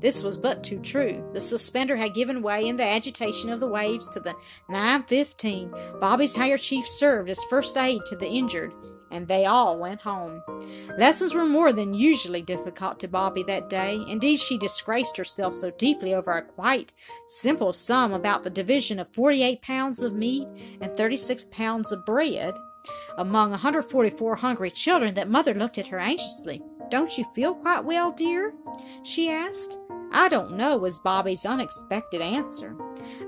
This 0.00 0.22
was 0.22 0.38
but 0.38 0.64
too 0.64 0.78
true. 0.78 1.28
The 1.34 1.42
suspender 1.42 1.94
had 1.94 2.14
given 2.14 2.40
way 2.40 2.68
in 2.68 2.78
the 2.78 2.86
agitation 2.86 3.50
of 3.50 3.60
the 3.60 3.68
waves 3.68 4.08
to 4.14 4.20
the 4.20 4.34
915. 4.70 5.74
Bobby's 6.00 6.34
handkerchief 6.34 6.88
served 6.88 7.28
as 7.28 7.44
first 7.50 7.76
aid 7.76 8.00
to 8.06 8.16
the 8.16 8.30
injured, 8.30 8.72
and 9.10 9.26
they 9.26 9.46
all 9.46 9.78
went 9.78 10.00
home. 10.00 10.42
Lessons 10.98 11.34
were 11.34 11.46
more 11.46 11.72
than 11.72 11.94
usually 11.94 12.42
difficult 12.42 13.00
to 13.00 13.08
Bobby 13.08 13.42
that 13.44 13.68
day. 13.68 14.02
Indeed, 14.08 14.38
she 14.38 14.58
disgraced 14.58 15.16
herself 15.16 15.54
so 15.54 15.70
deeply 15.72 16.14
over 16.14 16.32
a 16.32 16.42
quite 16.42 16.92
simple 17.26 17.72
sum 17.72 18.12
about 18.12 18.44
the 18.44 18.50
division 18.50 18.98
of 18.98 19.08
48 19.08 19.62
pounds 19.62 20.02
of 20.02 20.14
meat 20.14 20.48
and 20.80 20.96
36 20.96 21.46
pounds 21.46 21.92
of 21.92 22.04
bread 22.04 22.54
among 23.18 23.50
144 23.50 24.36
hungry 24.36 24.70
children 24.70 25.14
that 25.14 25.28
Mother 25.28 25.54
looked 25.54 25.78
at 25.78 25.88
her 25.88 25.98
anxiously. 25.98 26.62
Don't 26.90 27.16
you 27.16 27.24
feel 27.24 27.54
quite 27.54 27.84
well, 27.84 28.12
dear? 28.12 28.54
she 29.02 29.30
asked. 29.30 29.78
I 30.12 30.28
don't 30.28 30.56
know, 30.56 30.76
was 30.76 30.98
Bobby's 30.98 31.46
unexpected 31.46 32.20
answer. 32.20 32.76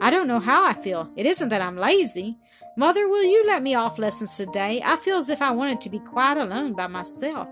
I 0.01 0.11
don't 0.11 0.27
know 0.27 0.41
how 0.41 0.65
I 0.65 0.73
feel. 0.73 1.09
It 1.17 1.27
isn't 1.27 1.51
that 1.51 1.63
I'm 1.63 1.77
lazy. 1.77 2.39
Mother, 2.75 3.07
will 3.07 3.25
you 3.25 3.45
let 3.47 3.63
me 3.63 3.75
off 3.75 3.99
lessons 3.99 4.35
today? 4.35 4.81
I 4.83 4.97
feel 4.97 5.19
as 5.19 5.29
if 5.29 5.43
I 5.43 5.51
wanted 5.51 5.81
to 5.83 5.91
be 5.91 5.99
quite 5.99 6.39
alone 6.39 6.73
by 6.73 6.87
myself. 6.87 7.49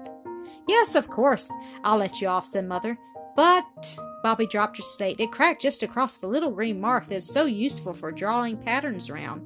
Yes, 0.67 0.95
of 0.95 1.09
course. 1.09 1.53
I'll 1.85 1.99
let 1.99 2.23
you 2.23 2.29
off, 2.29 2.47
said 2.47 2.67
Mother. 2.67 2.99
But 3.37 3.99
Bobby 4.23 4.47
dropped 4.47 4.79
her 4.79 4.83
slate. 4.83 5.21
It 5.21 5.31
cracked 5.31 5.61
just 5.61 5.83
across 5.83 6.17
the 6.19 6.27
little 6.27 6.51
green 6.51 6.81
mark 6.81 7.09
that 7.09 7.17
is 7.17 7.31
so 7.31 7.45
useful 7.45 7.93
for 7.93 8.11
drawing 8.11 8.57
patterns 8.57 9.11
round, 9.11 9.43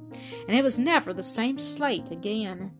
and 0.47 0.57
it 0.57 0.63
was 0.63 0.79
never 0.79 1.13
the 1.13 1.23
same 1.23 1.59
slate 1.59 2.09
again. 2.09 2.71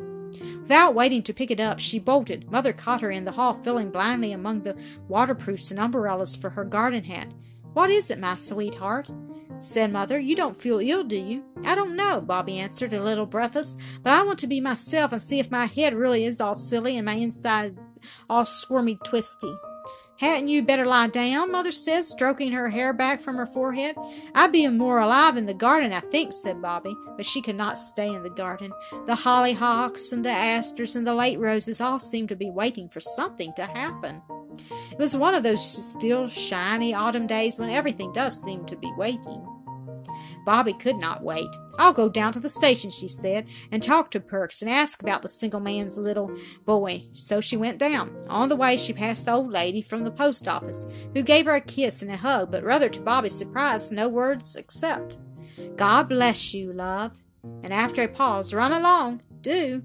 Without 0.62 0.96
waiting 0.96 1.22
to 1.24 1.34
pick 1.34 1.52
it 1.52 1.60
up, 1.60 1.80
she 1.80 2.00
bolted. 2.00 2.50
Mother 2.50 2.74
caught 2.74 3.02
her 3.02 3.12
in 3.12 3.26
the 3.26 3.32
hall, 3.34 3.54
filling 3.54 3.92
blindly 3.92 4.32
among 4.32 4.62
the 4.62 4.76
waterproofs 5.08 5.70
and 5.70 5.80
umbrellas 5.80 6.36
for 6.36 6.52
her 6.52 6.64
garden 6.64 7.04
hat. 7.04 7.34
What 7.74 7.90
is 7.90 8.10
it, 8.10 8.20
my 8.20 8.36
sweetheart? 8.36 9.10
Said 9.60 9.92
Mother. 9.92 10.20
You 10.20 10.36
don't 10.36 10.60
feel 10.60 10.80
ill, 10.80 11.04
do 11.04 11.18
you? 11.18 11.44
I 11.64 11.76
don't 11.76 11.96
know, 11.96 12.22
Bobby 12.22 12.60
answered, 12.60 12.94
a 12.94 13.02
little 13.02 13.26
breathless, 13.26 13.78
but 14.04 14.14
I 14.14 14.24
want 14.24 14.40
to 14.40 14.48
be 14.48 14.62
myself 14.62 15.12
and 15.12 15.22
see 15.22 15.40
if 15.40 15.52
my 15.52 15.66
head 15.66 15.94
really 15.94 16.26
is 16.26 16.40
all 16.40 16.56
silly 16.56 16.98
and 16.98 17.06
my 17.06 17.14
inside 17.14 17.78
all 18.30 18.46
squirmy 18.46 18.98
twisty. 19.04 19.54
Hadn't 20.18 20.48
you 20.48 20.62
better 20.62 20.86
lie 20.86 21.08
down? 21.08 21.52
Mother 21.52 21.74
said, 21.74 22.06
stroking 22.06 22.54
her 22.54 22.70
hair 22.70 22.94
back 22.94 23.22
from 23.22 23.36
her 23.36 23.46
forehead. 23.46 23.96
I'd 24.34 24.52
be 24.52 24.66
more 24.68 25.00
alive 25.00 25.36
in 25.36 25.46
the 25.46 25.54
garden, 25.54 25.92
I 25.92 26.00
think, 26.00 26.32
said 26.32 26.62
Bobby, 26.62 26.96
but 27.18 27.26
she 27.26 27.42
could 27.42 27.58
not 27.58 27.78
stay 27.78 28.08
in 28.08 28.24
the 28.24 28.30
garden. 28.30 28.72
The 29.08 29.16
hollyhocks 29.16 30.14
and 30.14 30.24
the 30.24 30.30
asters 30.30 30.96
and 30.96 31.06
the 31.06 31.14
late 31.14 31.38
roses 31.38 31.82
all 31.82 32.00
seemed 32.00 32.30
to 32.30 32.36
be 32.36 32.50
waiting 32.50 32.88
for 32.88 33.02
something 33.02 33.54
to 33.56 33.66
happen. 33.66 34.22
It 34.92 34.98
was 34.98 35.18
one 35.18 35.36
of 35.36 35.44
those 35.44 35.64
still 35.92 36.30
shiny 36.30 36.94
autumn 36.94 37.28
days 37.28 37.60
when 37.60 37.70
everything 37.70 38.14
does 38.14 38.42
seem 38.42 38.66
to 38.68 38.78
be 38.78 38.92
waiting. 38.98 39.46
Bobby 40.46 40.74
could 40.74 40.98
not 40.98 41.24
wait. 41.24 41.50
I'll 41.78 41.94
go 41.94 42.08
down 42.08 42.32
to 42.34 42.40
the 42.40 42.50
station, 42.50 42.92
she 42.92 43.08
said, 43.08 43.48
and 43.72 43.82
talk 43.82 44.12
to 44.12 44.20
Perks 44.20 44.62
and 44.62 44.70
ask 44.70 45.02
about 45.02 45.24
the 45.24 45.30
single 45.30 45.60
man's 45.60 45.98
little 45.98 46.32
boy. 46.66 47.08
So 47.14 47.42
she 47.42 47.58
went 47.58 47.80
down. 47.80 48.16
On 48.30 48.48
the 48.48 48.56
way, 48.56 48.78
she 48.78 48.94
passed 48.94 49.26
the 49.26 49.34
old 49.34 49.52
lady 49.52 49.82
from 49.82 50.04
the 50.04 50.12
post 50.12 50.48
office, 50.48 50.88
who 51.14 51.24
gave 51.24 51.46
her 51.46 51.56
a 51.56 51.62
kiss 51.62 52.02
and 52.02 52.12
a 52.12 52.18
hug, 52.18 52.52
but 52.52 52.64
rather 52.64 52.90
to 52.90 53.02
Bobby's 53.02 53.36
surprise, 53.36 53.92
no 53.92 54.08
words 54.08 54.56
except, 54.56 55.18
God 55.76 56.10
bless 56.10 56.54
you, 56.54 56.72
love. 56.72 57.18
And 57.64 57.74
after 57.74 58.04
a 58.04 58.08
pause, 58.08 58.54
run 58.54 58.72
along, 58.72 59.22
do. 59.42 59.84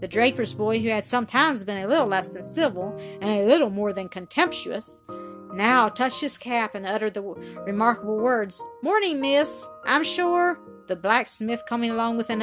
The 0.00 0.08
draper's 0.08 0.52
boy, 0.52 0.80
who 0.80 0.88
had 0.88 1.06
sometimes 1.06 1.64
been 1.64 1.82
a 1.82 1.88
little 1.88 2.06
less 2.06 2.32
than 2.32 2.42
civil 2.42 2.94
and 3.20 3.30
a 3.30 3.46
little 3.46 3.70
more 3.70 3.92
than 3.92 4.08
contemptuous, 4.08 5.02
now 5.54 5.88
touched 5.88 6.20
his 6.20 6.38
cap 6.38 6.74
and 6.74 6.86
uttered 6.86 7.14
the 7.14 7.22
remarkable 7.22 8.18
words, 8.18 8.62
Morning, 8.82 9.20
miss. 9.20 9.66
I'm 9.84 10.04
sure. 10.04 10.58
The 10.86 10.96
blacksmith, 10.96 11.62
coming 11.68 11.90
along 11.90 12.18
with 12.18 12.28
an 12.30 12.42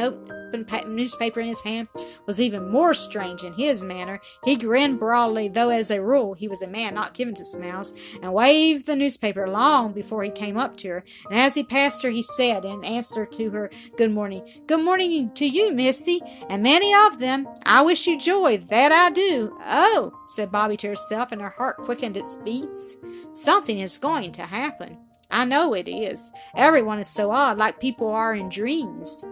open 0.54 0.96
newspaper 0.96 1.40
in 1.40 1.48
his 1.48 1.62
hand, 1.62 1.88
was 2.26 2.40
even 2.40 2.70
more 2.70 2.94
strange 2.94 3.44
in 3.44 3.54
his 3.54 3.84
manner. 3.84 4.20
He 4.44 4.56
grinned 4.56 5.00
broadly, 5.00 5.48
though 5.48 5.70
as 5.70 5.92
a 5.92 6.02
rule 6.02 6.34
he 6.34 6.48
was 6.48 6.62
a 6.62 6.68
man 6.68 6.94
not 6.94 7.14
given 7.14 7.34
to 7.36 7.46
smiles, 7.46 7.94
and 8.22 8.34
waved 8.34 8.86
the 8.86 8.96
newspaper 8.96 9.48
long 9.48 9.94
before 9.94 10.24
he 10.24 10.32
came 10.32 10.58
up 10.58 10.78
to 10.78 10.90
her. 10.90 11.04
And 11.30 11.40
as 11.40 11.54
he 11.54 11.64
passed 11.64 12.04
her, 12.04 12.10
he 12.10 12.24
said, 12.24 12.66
in 12.66 12.84
answer 12.84 13.26
to 13.26 13.50
her 13.52 13.70
good 13.98 14.12
morning, 14.12 14.48
Good 14.68 14.84
morning 14.84 15.34
to 15.36 15.46
you, 15.46 15.72
missy, 15.72 16.22
and 16.50 16.64
many 16.64 16.94
of 17.08 17.20
them. 17.20 17.48
I 17.66 17.82
wish 17.82 18.08
you 18.08 18.20
joy, 18.20 18.58
that 18.70 18.92
I 18.92 19.12
do. 19.12 19.58
Oh, 19.66 20.12
said 20.26 20.52
Bobby 20.52 20.78
to 20.78 20.90
herself, 20.90 21.32
and 21.32 21.42
her 21.42 21.50
heart 21.50 21.78
quickened 21.78 22.18
its 22.18 22.36
beats. 22.38 22.98
Something 23.32 23.80
is 23.80 23.98
going 23.98 24.32
to 24.34 24.44
happen. 24.44 24.98
I 25.32 25.46
know 25.46 25.74
it 25.74 25.88
is. 25.88 26.32
Everyone 26.56 27.00
is 27.00 27.08
so 27.08 27.32
odd, 27.32 27.58
like 27.58 27.80
people 27.80 28.10
are 28.10 28.36
in 28.36 28.50
dreams. 28.50 29.24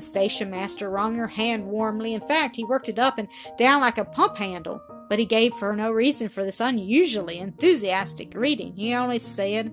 The 0.00 0.06
station 0.06 0.50
master 0.50 0.88
wrung 0.88 1.16
her 1.16 1.26
hand 1.26 1.66
warmly. 1.66 2.14
In 2.14 2.22
fact, 2.22 2.56
he 2.56 2.64
worked 2.64 2.88
it 2.88 2.98
up 2.98 3.18
and 3.18 3.28
down 3.58 3.82
like 3.82 3.98
a 3.98 4.04
pump 4.06 4.38
handle. 4.38 4.80
But 5.10 5.18
he 5.18 5.26
gave 5.26 5.52
her 5.58 5.76
no 5.76 5.90
reason 5.90 6.30
for 6.30 6.42
this 6.42 6.58
unusually 6.58 7.38
enthusiastic 7.38 8.32
greeting. 8.32 8.74
He 8.76 8.94
only 8.94 9.18
said, 9.18 9.66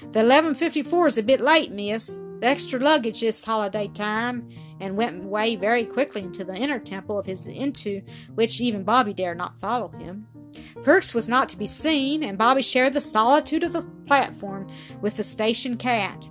The 0.00 0.24
1154 0.26 1.06
is 1.06 1.18
a 1.18 1.22
bit 1.22 1.40
late, 1.40 1.70
miss. 1.70 2.20
The 2.40 2.48
extra 2.48 2.80
luggage 2.80 3.20
this 3.20 3.44
holiday 3.44 3.86
time, 3.86 4.48
and 4.80 4.96
went 4.96 5.22
away 5.22 5.54
very 5.54 5.84
quickly 5.84 6.22
into 6.22 6.42
the 6.42 6.56
inner 6.56 6.80
temple 6.80 7.16
of 7.16 7.26
his 7.26 7.46
into 7.46 8.02
which 8.34 8.60
even 8.60 8.82
Bobby 8.82 9.14
dared 9.14 9.38
not 9.38 9.60
follow 9.60 9.86
him. 9.86 10.26
Perks 10.82 11.14
was 11.14 11.28
not 11.28 11.48
to 11.50 11.56
be 11.56 11.68
seen, 11.68 12.24
and 12.24 12.36
Bobby 12.36 12.62
shared 12.62 12.92
the 12.92 13.00
solitude 13.00 13.62
of 13.62 13.72
the 13.72 13.82
platform 14.08 14.66
with 15.00 15.16
the 15.16 15.22
station 15.22 15.76
cat. 15.76 16.28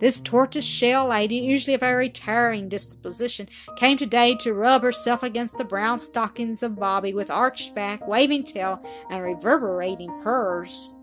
This 0.00 0.20
tortoise 0.20 0.64
shell 0.64 1.08
lady, 1.08 1.36
usually 1.36 1.74
of 1.74 1.82
a 1.82 1.94
retiring 1.94 2.68
disposition, 2.68 3.48
came 3.76 3.96
today 3.96 4.34
to 4.36 4.52
rub 4.52 4.82
herself 4.82 5.22
against 5.22 5.56
the 5.56 5.64
brown 5.64 5.98
stockings 5.98 6.62
of 6.62 6.76
Bobby 6.78 7.14
with 7.14 7.30
arched 7.30 7.74
back, 7.74 8.06
waving 8.06 8.44
tail, 8.44 8.80
and 9.08 9.22
reverberating 9.22 10.10
purrs. 10.22 10.94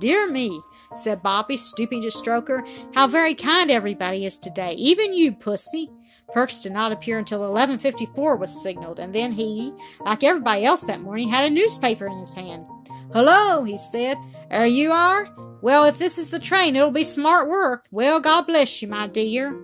Dear 0.00 0.30
me, 0.30 0.60
said 0.96 1.22
Bobby, 1.22 1.56
stooping 1.56 2.02
to 2.02 2.10
stroke 2.10 2.48
her, 2.48 2.64
how 2.94 3.06
very 3.06 3.34
kind 3.34 3.70
everybody 3.70 4.24
is 4.26 4.38
today, 4.38 4.72
even 4.74 5.14
you, 5.14 5.32
pussy. 5.32 5.90
Perks 6.32 6.62
did 6.62 6.72
not 6.72 6.92
appear 6.92 7.18
until 7.18 7.40
11:54 7.40 8.36
was 8.36 8.62
signaled, 8.62 9.00
and 9.00 9.14
then 9.14 9.32
he, 9.32 9.72
like 10.00 10.22
everybody 10.22 10.64
else 10.64 10.82
that 10.82 11.00
morning, 11.00 11.28
had 11.30 11.44
a 11.44 11.50
newspaper 11.50 12.06
in 12.06 12.18
his 12.18 12.34
hand. 12.34 12.66
"Hello," 13.12 13.64
he 13.64 13.78
said. 13.78 14.18
"There 14.50 14.66
you 14.66 14.92
are. 14.92 15.26
Well, 15.60 15.84
if 15.84 15.98
this 15.98 16.18
is 16.18 16.30
the 16.30 16.38
train, 16.38 16.76
it'll 16.76 16.90
be 16.90 17.04
smart 17.04 17.48
work. 17.48 17.86
Well, 17.90 18.20
God 18.20 18.42
bless 18.42 18.80
you, 18.80 18.88
my 18.88 19.06
dear. 19.06 19.56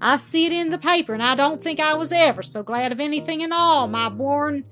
I 0.00 0.16
see 0.16 0.46
it 0.46 0.52
in 0.52 0.70
the 0.70 0.78
paper, 0.78 1.14
and 1.14 1.22
I 1.22 1.34
don't 1.34 1.62
think 1.62 1.78
I 1.78 1.94
was 1.94 2.10
ever 2.10 2.42
so 2.42 2.62
glad 2.62 2.92
of 2.92 3.00
anything 3.00 3.40
in 3.40 3.52
all, 3.52 3.86
my 3.86 4.08
born." 4.08 4.64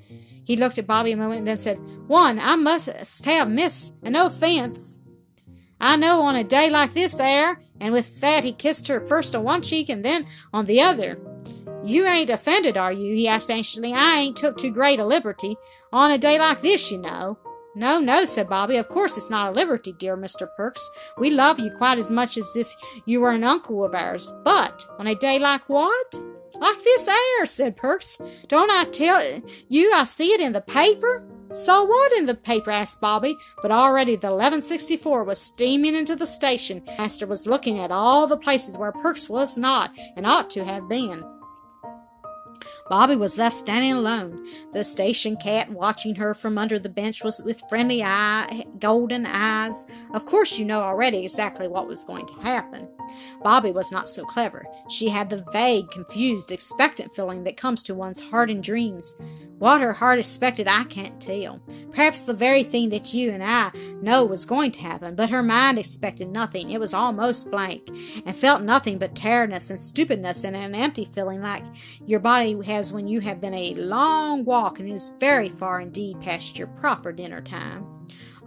He 0.43 0.57
looked 0.57 0.79
at 0.79 0.87
Bobby 0.87 1.13
a 1.13 1.17
moment 1.17 1.41
and 1.41 1.47
then 1.47 1.59
said, 1.59 1.79
"One, 2.09 2.41
I 2.41 2.57
must 2.57 2.89
have, 3.25 3.49
miss, 3.49 3.93
and 4.03 4.15
no 4.15 4.27
offense. 4.27 4.99
I 5.81 5.97
know 5.97 6.23
on 6.23 6.35
a 6.35 6.45
day 6.45 6.71
like 6.71 6.95
this 6.95 7.21
air." 7.21 7.63
And 7.81 7.93
with 7.95 8.21
that, 8.21 8.45
he 8.45 8.53
kissed 8.53 8.89
her 8.89 9.01
first 9.01 9.35
on 9.35 9.43
one 9.43 9.63
cheek 9.63 9.89
and 9.89 10.05
then 10.05 10.27
on 10.53 10.67
the 10.67 10.83
other. 10.83 11.19
You 11.83 12.07
ain't 12.07 12.29
offended, 12.29 12.77
are 12.77 12.93
you? 12.93 13.15
he 13.15 13.27
asked 13.27 13.51
anxiously. 13.51 13.95
I 13.95 14.19
ain't 14.19 14.37
took 14.37 14.59
too 14.59 14.71
great 14.71 15.01
a 15.01 15.07
liberty. 15.07 15.57
On 15.93 16.11
a 16.11 16.19
day 16.19 16.39
like 16.39 16.61
this, 16.61 16.91
you 16.91 16.99
know. 16.99 17.39
No, 17.75 18.01
no, 18.01 18.25
said 18.25 18.49
Bobby. 18.49 18.77
Of 18.77 18.89
course 18.89 19.17
it's 19.17 19.31
not 19.31 19.51
a 19.51 19.53
liberty, 19.53 19.93
dear 19.99 20.17
Mr. 20.17 20.49
Perks. 20.57 20.91
We 21.19 21.31
love 21.31 21.61
you 21.61 21.71
quite 21.71 21.99
as 21.99 22.11
much 22.11 22.37
as 22.37 22.57
if 22.57 22.69
you 23.07 23.21
were 23.21 23.31
an 23.31 23.45
uncle 23.45 23.85
of 23.85 23.95
ours. 23.95 24.33
But 24.45 24.85
on 24.99 25.07
a 25.07 25.15
day 25.15 25.39
like 25.39 25.69
what? 25.69 26.15
Like 26.55 26.83
this 26.83 27.09
air, 27.09 27.47
said 27.47 27.77
Perks. 27.77 28.21
Don't 28.49 28.71
I 28.71 28.85
tell 28.85 29.23
you 29.69 29.93
I 29.95 30.05
see 30.05 30.33
it 30.33 30.41
in 30.41 30.53
the 30.53 30.61
paper? 30.61 31.25
Saw 31.53 31.85
what 31.85 32.13
in 32.13 32.27
the 32.27 32.35
paper? 32.35 32.71
asked 32.71 33.01
Bobby, 33.01 33.37
but 33.63 33.71
already 33.71 34.13
the 34.13 34.29
1164 34.29 35.25
was 35.25 35.41
steaming 35.41 35.95
into 35.95 36.17
the 36.17 36.27
station. 36.27 36.83
Master 36.99 37.27
was 37.27 37.47
looking 37.47 37.79
at 37.79 37.91
all 37.91 38.27
the 38.27 38.37
places 38.37 38.77
where 38.77 38.93
Perks 38.93 39.29
was 39.29 39.57
not 39.57 39.97
and 40.17 40.27
ought 40.27 40.51
to 40.51 40.65
have 40.65 40.89
been. 40.89 41.25
Bobby 42.91 43.15
was 43.15 43.39
left 43.39 43.55
standing 43.55 43.93
alone. 43.93 44.45
The 44.73 44.83
station 44.83 45.37
cat, 45.37 45.71
watching 45.71 46.17
her 46.17 46.35
from 46.35 46.59
under 46.59 46.77
the 46.77 46.89
bench, 46.89 47.23
was 47.23 47.41
with 47.45 47.63
friendly 47.69 48.03
eye, 48.03 48.65
golden 48.81 49.27
eyes. 49.27 49.87
Of 50.13 50.27
course, 50.27 50.59
you 50.59 50.65
know 50.65 50.81
already 50.81 51.19
exactly 51.19 51.69
what 51.69 51.87
was 51.87 52.03
going 52.03 52.27
to 52.27 52.35
happen. 52.43 52.89
Bobby 53.43 53.73
was 53.73 53.93
not 53.93 54.09
so 54.09 54.25
clever. 54.25 54.67
She 54.89 55.09
had 55.09 55.31
the 55.31 55.45
vague, 55.53 55.91
confused, 55.91 56.53
expectant 56.53 57.15
feeling 57.15 57.45
that 57.45 57.57
comes 57.57 57.83
to 57.85 57.95
one's 57.95 58.21
heart 58.21 58.51
in 58.51 58.61
dreams. 58.61 59.15
What 59.59 59.81
her 59.81 59.93
heart 59.93 60.19
expected, 60.19 60.69
I 60.69 60.85
can't 60.85 61.21
tell. 61.21 61.61
Perhaps 61.91 62.23
the 62.23 62.33
very 62.33 62.63
thing 62.63 62.89
that 62.91 63.13
you 63.13 63.31
and 63.31 63.45
I 63.45 63.73
know 64.01 64.25
was 64.25 64.45
going 64.45 64.73
to 64.73 64.81
happen, 64.81 65.15
but 65.15 65.31
her 65.31 65.43
mind 65.43 65.79
expected 65.79 66.29
nothing. 66.29 66.71
It 66.71 66.81
was 66.81 66.95
almost 66.95 67.51
blank, 67.51 67.91
and 68.25 68.35
felt 68.35 68.63
nothing 68.63 68.99
but 68.99 69.15
tiredness 69.15 69.69
and 69.69 69.81
stupidness 69.81 70.45
and 70.45 70.57
an 70.57 70.75
empty 70.75 71.05
feeling 71.05 71.43
like 71.43 71.65
your 72.07 72.21
body 72.21 72.57
has 72.65 72.93
when 72.93 73.07
you 73.07 73.21
have 73.21 73.41
been 73.41 73.55
a 73.55 73.75
long 73.75 74.45
walk 74.45 74.79
and 74.81 74.91
is 74.91 75.13
very 75.21 75.49
far 75.49 75.81
indeed 75.81 76.21
past 76.21 76.59
your 76.59 76.69
proper 76.69 77.13
dinner 77.13 77.43
time. 77.43 77.87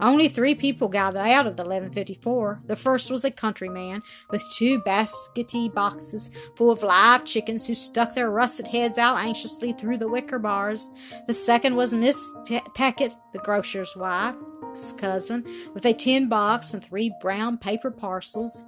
Only 0.00 0.28
three 0.28 0.54
people 0.54 0.88
got 0.88 1.16
out 1.16 1.46
of 1.46 1.56
the 1.56 1.62
1154. 1.62 2.62
The 2.66 2.76
first 2.76 3.10
was 3.10 3.24
a 3.24 3.30
countryman 3.30 4.02
with 4.30 4.44
two 4.54 4.80
baskety 4.80 5.72
boxes 5.72 6.30
full 6.56 6.70
of 6.70 6.82
live 6.82 7.24
chickens 7.24 7.66
who 7.66 7.74
stuck 7.74 8.14
their 8.14 8.30
russet 8.30 8.68
heads 8.68 8.98
out 8.98 9.16
anxiously 9.18 9.72
through 9.72 9.98
the 9.98 10.08
wicker 10.08 10.38
bars. 10.38 10.90
The 11.26 11.34
second 11.34 11.76
was 11.76 11.94
Miss 11.94 12.18
Pe- 12.46 12.60
Peckitt, 12.76 13.14
the 13.32 13.38
grocer's 13.38 13.94
wife's 13.96 14.92
cousin, 14.92 15.44
with 15.72 15.84
a 15.86 15.94
tin 15.94 16.28
box 16.28 16.74
and 16.74 16.82
three 16.82 17.12
brown 17.20 17.58
paper 17.58 17.90
parcels. 17.90 18.64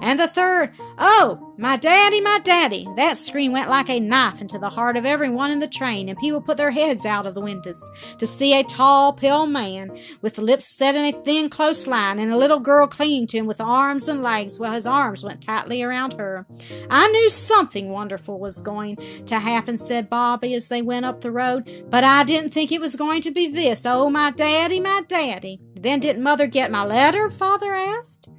And 0.00 0.18
the 0.18 0.28
third, 0.28 0.72
Oh, 0.98 1.54
my 1.56 1.76
daddy, 1.76 2.20
my 2.20 2.40
daddy! 2.40 2.86
That 2.96 3.18
scream 3.18 3.52
went 3.52 3.70
like 3.70 3.88
a 3.88 4.00
knife 4.00 4.40
into 4.40 4.58
the 4.58 4.70
heart 4.70 4.96
of 4.96 5.04
everyone 5.04 5.50
in 5.50 5.60
the 5.60 5.68
train, 5.68 6.08
and 6.08 6.18
people 6.18 6.40
put 6.40 6.56
their 6.56 6.70
heads 6.70 7.06
out 7.06 7.26
of 7.26 7.34
the 7.34 7.40
windows 7.40 7.82
to 8.18 8.26
see 8.26 8.52
a 8.54 8.64
tall, 8.64 9.12
pale 9.12 9.46
man 9.46 9.96
with 10.20 10.38
lips 10.38 10.66
set 10.66 10.94
in 10.94 11.04
a 11.04 11.12
thin, 11.12 11.48
close 11.48 11.86
line, 11.86 12.18
and 12.18 12.32
a 12.32 12.36
little 12.36 12.60
girl 12.60 12.86
clinging 12.86 13.26
to 13.28 13.38
him 13.38 13.46
with 13.46 13.60
arms 13.60 14.08
and 14.08 14.22
legs 14.22 14.58
while 14.58 14.72
his 14.72 14.86
arms 14.86 15.22
went 15.24 15.42
tightly 15.42 15.82
around 15.82 16.14
her. 16.14 16.46
I 16.90 17.08
knew 17.08 17.30
something 17.30 17.88
wonderful 17.88 18.38
was 18.38 18.60
going 18.60 18.96
to 19.26 19.38
happen, 19.38 19.78
said 19.78 20.10
Bobby 20.10 20.54
as 20.54 20.68
they 20.68 20.82
went 20.82 21.06
up 21.06 21.20
the 21.20 21.30
road, 21.30 21.86
but 21.88 22.04
I 22.04 22.24
didn't 22.24 22.52
think 22.52 22.72
it 22.72 22.80
was 22.80 22.96
going 22.96 23.22
to 23.22 23.30
be 23.30 23.48
this. 23.48 23.86
Oh, 23.86 24.10
my 24.10 24.30
daddy, 24.30 24.80
my 24.80 25.02
daddy! 25.08 25.60
Then 25.74 26.00
didn't 26.00 26.22
mother 26.22 26.46
get 26.46 26.70
my 26.70 26.84
letter? 26.84 27.30
Father 27.30 27.74
asked. 27.74 28.30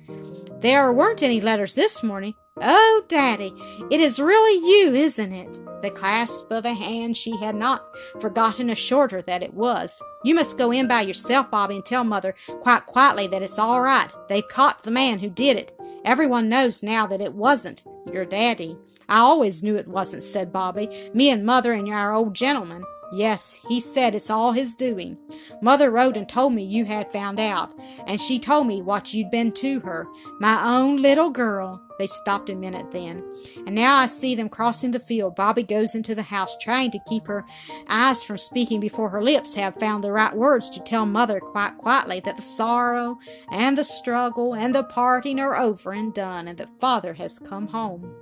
There 0.66 0.92
weren't 0.92 1.22
any 1.22 1.42
letters 1.42 1.76
this 1.76 2.02
morning. 2.02 2.34
Oh, 2.60 3.04
Daddy, 3.08 3.54
it 3.92 4.00
is 4.00 4.20
really 4.20 4.68
you, 4.68 4.96
isn't 4.96 5.32
it? 5.32 5.60
The 5.84 5.92
clasp 5.92 6.50
of 6.50 6.66
a 6.66 6.74
hand 6.74 7.16
she 7.16 7.38
had 7.38 7.54
not 7.54 7.86
forgotten 8.20 8.72
assured 8.72 9.12
her 9.12 9.22
that 9.22 9.44
it 9.44 9.54
was. 9.54 10.02
You 10.24 10.34
must 10.34 10.58
go 10.58 10.72
in 10.72 10.88
by 10.88 11.02
yourself, 11.02 11.52
Bobby, 11.52 11.76
and 11.76 11.86
tell 11.86 12.04
Mother 12.04 12.34
quite 12.62 12.88
quietly 12.88 13.28
that 13.28 13.44
it's 13.44 13.60
all 13.60 13.80
right. 13.80 14.10
They've 14.28 14.48
caught 14.48 14.82
the 14.82 14.90
man 14.90 15.20
who 15.20 15.30
did 15.30 15.56
it. 15.56 15.80
Everyone 16.04 16.50
knows 16.50 16.82
now 16.82 17.06
that 17.06 17.22
it 17.22 17.36
wasn't 17.36 17.84
your 18.12 18.26
daddy. 18.26 18.76
I 19.08 19.20
always 19.20 19.62
knew 19.62 19.76
it 19.76 19.88
wasn't, 19.88 20.24
said 20.24 20.52
Bobby. 20.52 21.12
Me 21.14 21.30
and 21.30 21.46
Mother 21.46 21.74
and 21.74 21.88
our 21.90 22.12
old 22.12 22.34
gentleman. 22.34 22.84
Yes, 23.12 23.60
he 23.68 23.80
said 23.80 24.16
it's 24.16 24.30
all 24.30 24.52
his 24.52 24.76
doing. 24.76 25.18
Mother 25.62 25.92
wrote 25.92 26.18
and 26.18 26.28
told 26.28 26.54
me 26.54 26.64
you 26.64 26.86
had 26.86 27.12
found 27.12 27.40
out, 27.40 27.74
and 28.08 28.20
she 28.20 28.40
told 28.40 28.68
me 28.68 28.82
what 28.82 29.14
you'd 29.14 29.32
been 29.32 29.52
to 29.54 29.80
her. 29.82 30.08
My 30.40 30.78
own 30.78 31.02
little 31.02 31.30
girl. 31.30 31.82
They 31.98 32.08
stopped 32.08 32.50
a 32.50 32.56
minute 32.56 32.92
then. 32.92 33.24
And 33.66 33.74
now 33.74 33.96
I 33.96 34.08
see 34.08 34.36
them 34.36 34.50
crossing 34.50 34.92
the 34.92 35.00
field. 35.00 35.36
Bobby 35.36 35.64
goes 35.64 35.96
into 35.96 36.14
the 36.14 36.24
house, 36.24 36.58
trying 36.58 36.92
to 36.92 37.00
keep 37.08 37.25
her 37.27 37.46
eyes 37.88 38.22
from 38.22 38.38
speaking 38.38 38.82
before 38.82 39.10
her 39.10 39.24
lips 39.24 39.56
have 39.56 39.79
found 39.79 40.03
the 40.03 40.12
right 40.12 40.36
words 40.36 40.70
to 40.72 40.84
tell 40.84 41.06
Mother 41.06 41.40
quite 41.40 41.77
quietly 41.77 42.20
that 42.25 42.36
the 42.36 42.44
sorrow 42.44 43.18
and 43.50 43.77
the 43.77 43.84
struggle 43.86 44.53
and 44.53 44.75
the 44.75 44.84
parting 44.84 45.40
are 45.40 45.58
over 45.58 45.94
and 45.94 46.14
done, 46.14 46.50
and 46.50 46.58
that 46.58 46.79
Father 46.82 47.14
has 47.14 47.40
come 47.40 47.68
home. 47.68 48.14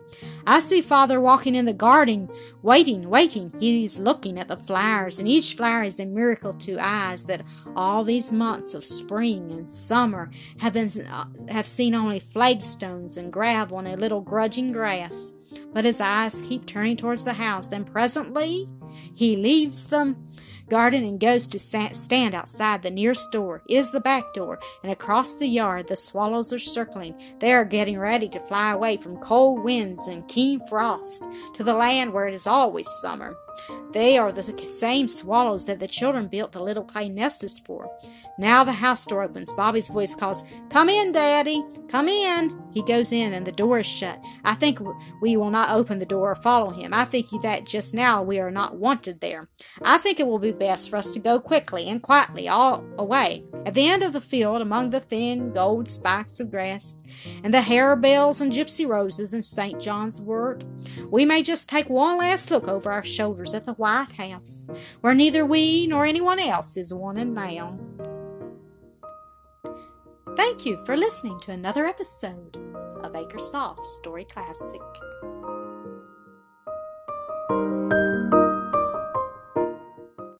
I 0.45 0.59
see 0.59 0.81
Father 0.81 1.21
walking 1.21 1.55
in 1.55 1.65
the 1.65 1.73
garden, 1.73 2.29
waiting, 2.61 3.09
waiting. 3.09 3.53
He's 3.59 3.99
looking 3.99 4.37
at 4.37 4.47
the 4.47 4.57
flowers, 4.57 5.19
and 5.19 5.27
each 5.27 5.55
flower 5.55 5.83
is 5.83 5.99
a 5.99 6.05
miracle 6.05 6.53
to 6.53 6.77
eyes 6.79 7.25
that 7.25 7.43
all 7.75 8.03
these 8.03 8.31
months 8.31 8.73
of 8.73 8.83
spring 8.83 9.51
and 9.51 9.71
summer 9.71 10.29
have 10.59 10.73
been 10.73 10.89
uh, 11.09 11.25
have 11.49 11.67
seen 11.67 11.95
only 11.95 12.19
flagstones 12.19 13.17
and 13.17 13.31
gravel 13.31 13.79
and 13.79 13.87
a 13.87 13.97
little 13.97 14.21
grudging 14.21 14.71
grass. 14.71 15.31
But 15.71 15.85
his 15.85 16.01
eyes 16.01 16.41
keep 16.41 16.65
turning 16.65 16.97
towards 16.97 17.23
the 17.23 17.33
house, 17.33 17.71
and 17.71 17.85
presently 17.85 18.69
he 19.13 19.35
leaves 19.35 19.87
them 19.87 20.33
garden 20.69 21.03
and 21.03 21.19
goes 21.19 21.45
to 21.47 21.59
stand 21.59 22.33
outside 22.33 22.81
the 22.81 22.89
nearest 22.89 23.31
door. 23.31 23.61
It 23.69 23.75
is 23.75 23.91
the 23.91 23.99
back 23.99 24.33
door, 24.33 24.59
and 24.81 24.91
across 24.91 25.35
the 25.35 25.47
yard 25.47 25.87
the 25.87 25.95
swallows 25.95 26.51
are 26.53 26.59
circling. 26.59 27.13
They 27.39 27.53
are 27.53 27.65
getting 27.65 27.99
ready 27.99 28.27
to 28.29 28.39
fly 28.39 28.71
away 28.71 28.97
from 28.97 29.17
cold 29.17 29.63
winds 29.63 30.07
and 30.07 30.27
keen 30.27 30.65
frost 30.67 31.27
to 31.53 31.63
the 31.63 31.73
land 31.75 32.13
where 32.13 32.27
it 32.27 32.33
is 32.33 32.47
always 32.47 32.89
summer. 32.89 33.35
They 33.91 34.17
are 34.17 34.31
the 34.31 34.43
same 34.67 35.07
swallows 35.07 35.67
that 35.67 35.79
the 35.79 35.87
children 35.87 36.27
built 36.27 36.53
the 36.53 36.63
little 36.63 36.83
clay 36.83 37.09
nests 37.09 37.59
for. 37.59 37.89
Now 38.39 38.63
the 38.63 38.71
house 38.71 39.05
door 39.05 39.21
opens. 39.21 39.51
Bobby's 39.51 39.89
voice 39.89 40.15
calls, 40.15 40.43
Come 40.69 40.89
in, 40.89 41.11
Daddy! 41.11 41.63
Come 41.87 42.07
in! 42.07 42.62
He 42.73 42.83
goes 42.83 43.11
in, 43.11 43.33
and 43.33 43.45
the 43.45 43.51
door 43.51 43.79
is 43.79 43.85
shut. 43.85 44.19
I 44.43 44.55
think 44.55 44.79
we 45.21 45.37
will 45.37 45.51
not 45.51 45.71
open 45.71 45.99
the 45.99 46.05
door 46.05 46.31
or 46.31 46.35
follow 46.35 46.71
him. 46.71 46.93
I 46.93 47.05
think 47.05 47.29
that 47.41 47.65
just 47.65 47.93
now 47.93 48.21
we 48.21 48.39
are 48.39 48.51
not 48.51 48.75
wanted 48.75 49.21
there. 49.21 49.49
I 49.81 49.97
think 49.97 50.19
it 50.19 50.27
will 50.27 50.39
be 50.39 50.51
best 50.51 50.89
for 50.89 50.97
us 50.97 51.11
to 51.13 51.19
go 51.19 51.39
quickly 51.39 51.87
and 51.87 52.01
quietly 52.01 52.47
all 52.47 52.83
away. 52.97 53.45
At 53.65 53.73
the 53.73 53.87
end 53.87 54.03
of 54.03 54.13
the 54.13 54.21
field, 54.21 54.61
among 54.61 54.89
the 54.89 54.99
thin 54.99 55.53
gold 55.53 55.87
spikes 55.87 56.39
of 56.39 56.51
grass, 56.51 57.01
and 57.43 57.53
the 57.53 57.59
harebells 57.59 58.41
and 58.41 58.51
gypsy 58.51 58.87
roses 58.87 59.33
and 59.33 59.45
St. 59.45 59.79
John's 59.79 60.19
wort, 60.19 60.63
we 61.09 61.25
may 61.25 61.43
just 61.43 61.69
take 61.69 61.89
one 61.89 62.17
last 62.17 62.51
look 62.51 62.67
over 62.67 62.91
our 62.91 63.03
shoulders 63.03 63.53
at 63.53 63.65
the 63.65 63.73
White 63.73 64.13
House, 64.13 64.69
where 65.01 65.13
neither 65.13 65.45
we 65.45 65.87
nor 65.87 66.05
anyone 66.05 66.39
else 66.39 66.75
is 66.77 66.93
wanted 66.93 67.27
now. 67.27 67.77
Thank 70.35 70.65
you 70.65 70.83
for 70.85 70.97
listening 70.97 71.39
to 71.41 71.51
another 71.51 71.85
episode 71.85 72.57
of 73.03 73.13
Acresoft 73.13 73.85
Story 73.85 74.25
Classic. 74.25 74.81